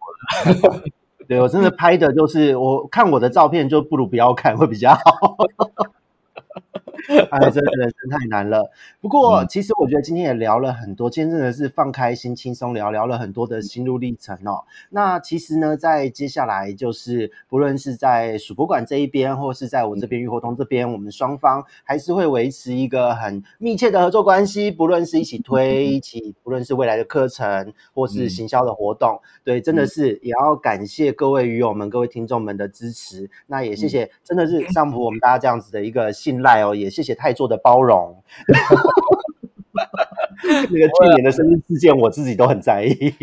[1.28, 5.38] 对，我真的拍的就是，我看我的照片就不如不要看会比较好。
[7.30, 8.72] 哎，真的人生太难了。
[9.00, 14.64] 不过，其实我觉得今天也聊了很多，今天真的是放开心、轻松聊，聊了很多的心路历程哦。
[14.90, 24.72] 那其实呢，在接下来就是，不论是在数博馆这一边，或是在我这边玉活通这边，我们双方还是会维持一个很密切的合作关系。
[24.72, 33.30] 不论是一起推，一起，不论是未来的课程，或是行销的活动，对，真的是也要感谢各位鱼友们、各位听众们的支持。
[33.46, 36.90] 那也谢谢，真的是上 普我们大家这样子的一个信赖哦，也。
[36.96, 38.16] 谢谢太座的包容，
[40.44, 43.14] 那个去年的生日事件，我自己都很在意。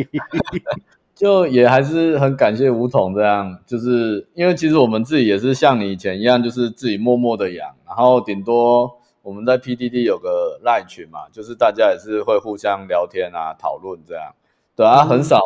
[1.15, 14.35] 就也还是很感谢吴桐这样，就是因为其实我们自己也是像你以前一样，就是自己默默的养，然后顶多我们在 PDD 有个 LINE 群嘛，就是大家也是会互相聊天啊、讨论这样。
[14.75, 15.41] 对啊，很少，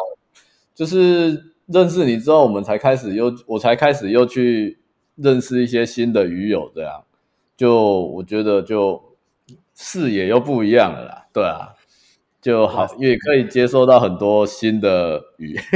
[0.75, 4.79] 就是认识你之后，我们才开始又我才开始又去
[5.17, 7.05] 认识一些新的鱼友这样。
[7.57, 9.03] 就我觉得就
[9.75, 11.73] 视野又不一样了啦，对啊，
[12.43, 15.59] 就好也可以接收到很多新的鱼。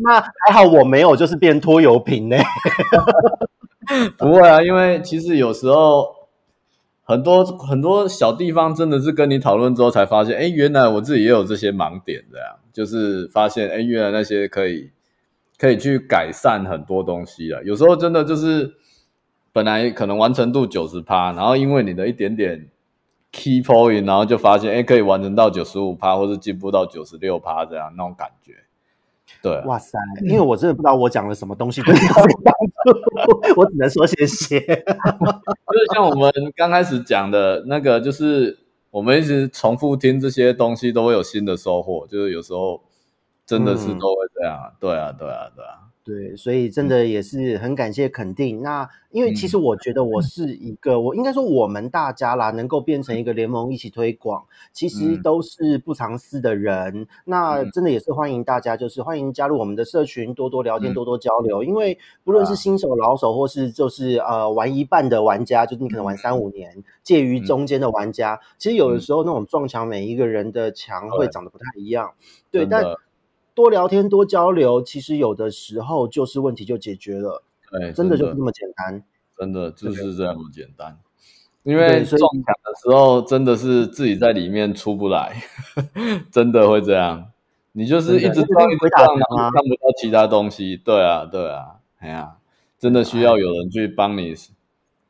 [0.00, 2.36] 那还好我没有，就是变拖油瓶呢。
[4.18, 6.06] 不会啊，因为其实有时候
[7.02, 14.90] 很多很多小地方真的是跟你讨论之后才发现，哎，原来我自己也有这些盲点，这样就是发现，哎，原来那些可以。
[15.58, 17.64] 可以去改善很多东西了。
[17.64, 18.74] 有时候真的就是
[19.52, 22.68] 本来可能完成度九十趴，然后因为你的一点点
[23.32, 28.52] key point，然后就发现哎，可以完成到九十五趴，或是进步到九十六趴这样那种感觉。
[29.42, 29.98] 对，哇塞！
[30.22, 32.54] 因为我真的不知道我讲了什么东西对你有帮
[32.84, 34.60] 助，我只能说谢谢。
[34.62, 38.56] 就是像我们刚开始讲的那个，就是
[38.90, 42.06] 我们一直重复听这些东西，都会有新的收获。
[42.06, 42.80] 就是有时候。
[43.48, 48.60] 真的是都会这样，嗯、对啊，对啊，对啊，对，所以真的也是很感谢肯定。
[48.60, 54.44] 嗯、那因为其实我觉得我是一个，嗯、我应该说我们大家啦，能够变成一个联盟一起推广，
[54.74, 57.00] 其实都是不藏私的人。
[57.00, 61.64] 嗯、那真的也是欢迎大家，就是欢迎加入我们的社群，多多聊天，嗯、多多交流。
[61.64, 72.12] 因为不论是新手、老手，或是就是呃玩一半的玩家，就是你可能玩三五年，介于中间的玩家，其实有的时候那种撞墙，每一个人的墙会长得不太一样，
[72.50, 72.84] 对，但。
[73.58, 77.42] 多聊天，多交流，其实有的时候就是问题就解决了。
[77.72, 79.02] 对，真的就是这么简单。
[79.36, 80.96] 真的就是这样简单。
[81.64, 85.42] 因为撞墙的时候，真的是自己在里面出不来，
[86.30, 87.32] 真的会这样。
[87.72, 90.76] 你就是一直撞，一直撞，看不到其他东西。
[90.76, 92.36] 对啊，对啊，哎呀，
[92.78, 94.36] 真的需要有人去帮你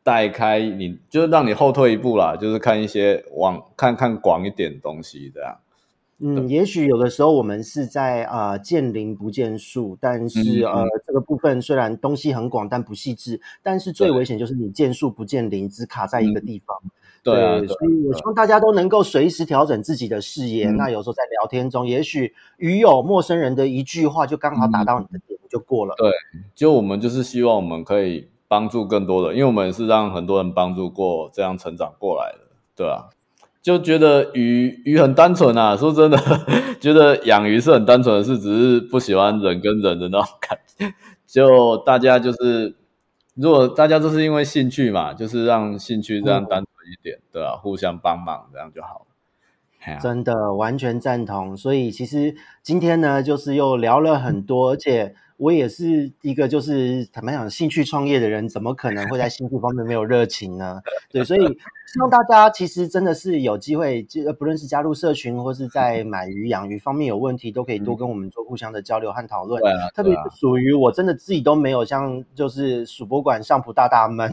[0.02, 5.58] 带开你，你就是让你后退一步啦，就是看一些往看看广一点东西这样。
[6.20, 16.76] 嗯，也许有的时候我们是在啊、呃、见林不见树，但是、嗯、呃这个部分虽然东西很广，但不细致，但是最危险就是你见树不见林，只卡在一个地方。
[16.84, 16.90] 嗯、
[17.22, 20.68] 对，对，所以我希望大家都能够随时调整自己的视野。
[20.70, 25.94] 嗯、那有时候在聊天中，也许鱼友陌生人的一句话就刚好打到你的点，就过了。
[25.96, 26.10] 对，
[26.52, 32.38] 就我们就是希望我们可以帮助更多的，因为我们是让很多人帮助过，这样成长过来的，
[32.74, 33.10] 对啊。
[33.62, 36.18] 就觉得鱼鱼很单纯啊， 说真的，
[36.80, 40.92] 觉得养鱼是很单纯的事，只是不喜欢人跟人的那种感觉。
[41.26, 42.76] 就大家就是，
[43.34, 47.56] 如果大家都是因为兴趣嘛，就是让兴趣这样单纯一点，嗯、对吧、啊？
[47.60, 49.98] 互相帮忙这样就好了。
[50.00, 51.56] 真的完全赞同。
[51.56, 55.14] 所以其实今天呢，就是又聊了很多，而且。
[55.38, 60.80] 我也是一个就是坦白讲兴趣创业的人，怎么可能会在兴趣方面没有热情呢？
[61.10, 69.62] 对，所以希望大家其实真的是有机会，就不论是加入社群或是在买鱼养鱼方面有问题，都可以多跟我们做互相的交流和讨论。
[69.94, 74.30] 特别是属于我真的自己都没有像就是数博馆上普大大们，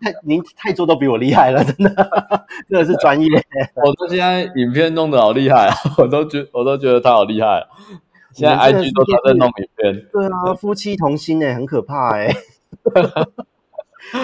[0.00, 3.26] 太您太多都比我厉害了，真的真的是专业。
[3.84, 7.66] 我这现在影片弄得好厉害啊，我都觉我都觉得他好厉害。
[8.32, 12.34] 现在 IG 都在弄影片，对啊，夫妻同心哎，很可怕哎。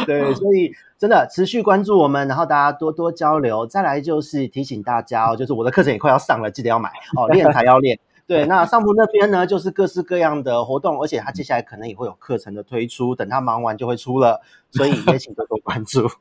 [0.06, 3.66] 对， 所以真的持续关注我们，然后大家多多交流。
[3.66, 7.98] 再来就是提醒大家哦，就是我的课程也快要上了，记得要买哦，练才要练。
[8.26, 16.06] 对，那上铺那边呢，就是各式各样的活动，而且他接下来可能也会有课程的推出，等他忙完就会出了，所以也请多多关注。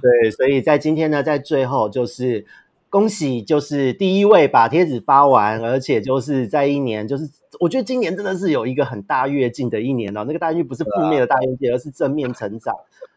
[0.00, 2.46] 对，所以在今天呢，在最后就是
[2.92, 7.26] 恭喜，就是第一位把贴纸发完，而且就是在一年，就是
[7.58, 12.76] 我觉得今年真的是有一个很大跃进的一年哦，那个大跃进不是负面的大跃进，而是正面成长。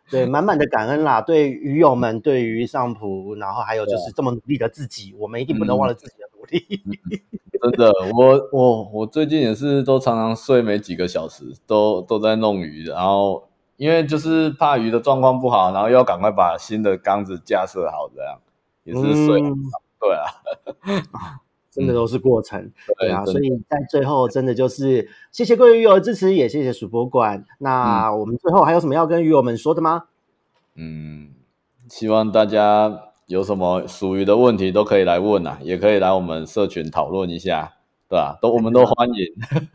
[0.09, 1.19] 对， 满满的感恩啦！
[1.19, 6.81] 对鱼友们，对于上铺，然后还有就是这么努力的自己，我们一定不能忘了自己的努力。
[6.85, 18.39] 嗯、真的，我我我最近也是都常常睡没几个小时，都都在弄鱼，然后因为就是怕鱼的状况不好，然后又要赶快把新的缸子架设好，这样
[18.85, 19.41] 也是睡。
[19.41, 19.53] 嗯、
[19.99, 21.41] 对啊。
[21.75, 27.43] 真的都是过程，嗯、对啊，所以在最后真的就是谢谢各位鱼友的支持，也谢谢鼠博馆。
[27.57, 30.05] 那我们最后还有什么要跟鱼友们说的吗？
[30.75, 31.33] 嗯，
[31.89, 37.73] 希望大家有什么属鱼的问题都可以来问啊，也可以来我们社群讨论一下，
[38.07, 38.39] 对吧、啊？
[38.41, 39.67] 都我们都欢迎。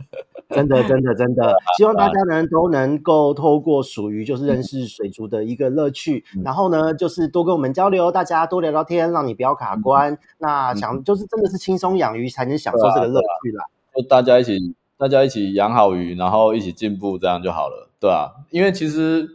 [0.55, 10.13] 真的，真的，真的， 希望大家呢都能够透过属于就是认识水族的一个乐趣，嗯、然后呢就是多跟我们交流，大家多聊聊天，让你不要卡关。
[10.13, 13.65] 嗯、那想就是真的是轻松养鱼才能享受这个乐趣啦。
[13.95, 19.29] 就大家一起，大家一起养好鱼，然后一起进步，这样就好了，对啊，因为其实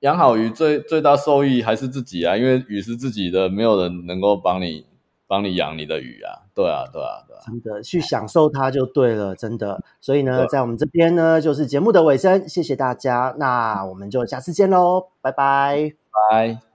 [0.00, 4.86] 养好鱼最最大受益还是自己啊，因为鱼是自己的，没有人能够帮你
[5.26, 6.45] 帮你养你的鱼啊。
[6.56, 9.84] 对啊，对啊，对啊，真的去享受它就对了，真的。
[10.00, 15.92] 所以呢，在我们这边呢，就是节目的尾声，谢谢大家，那我们就下次见喽，拜拜，
[16.30, 16.65] 拜。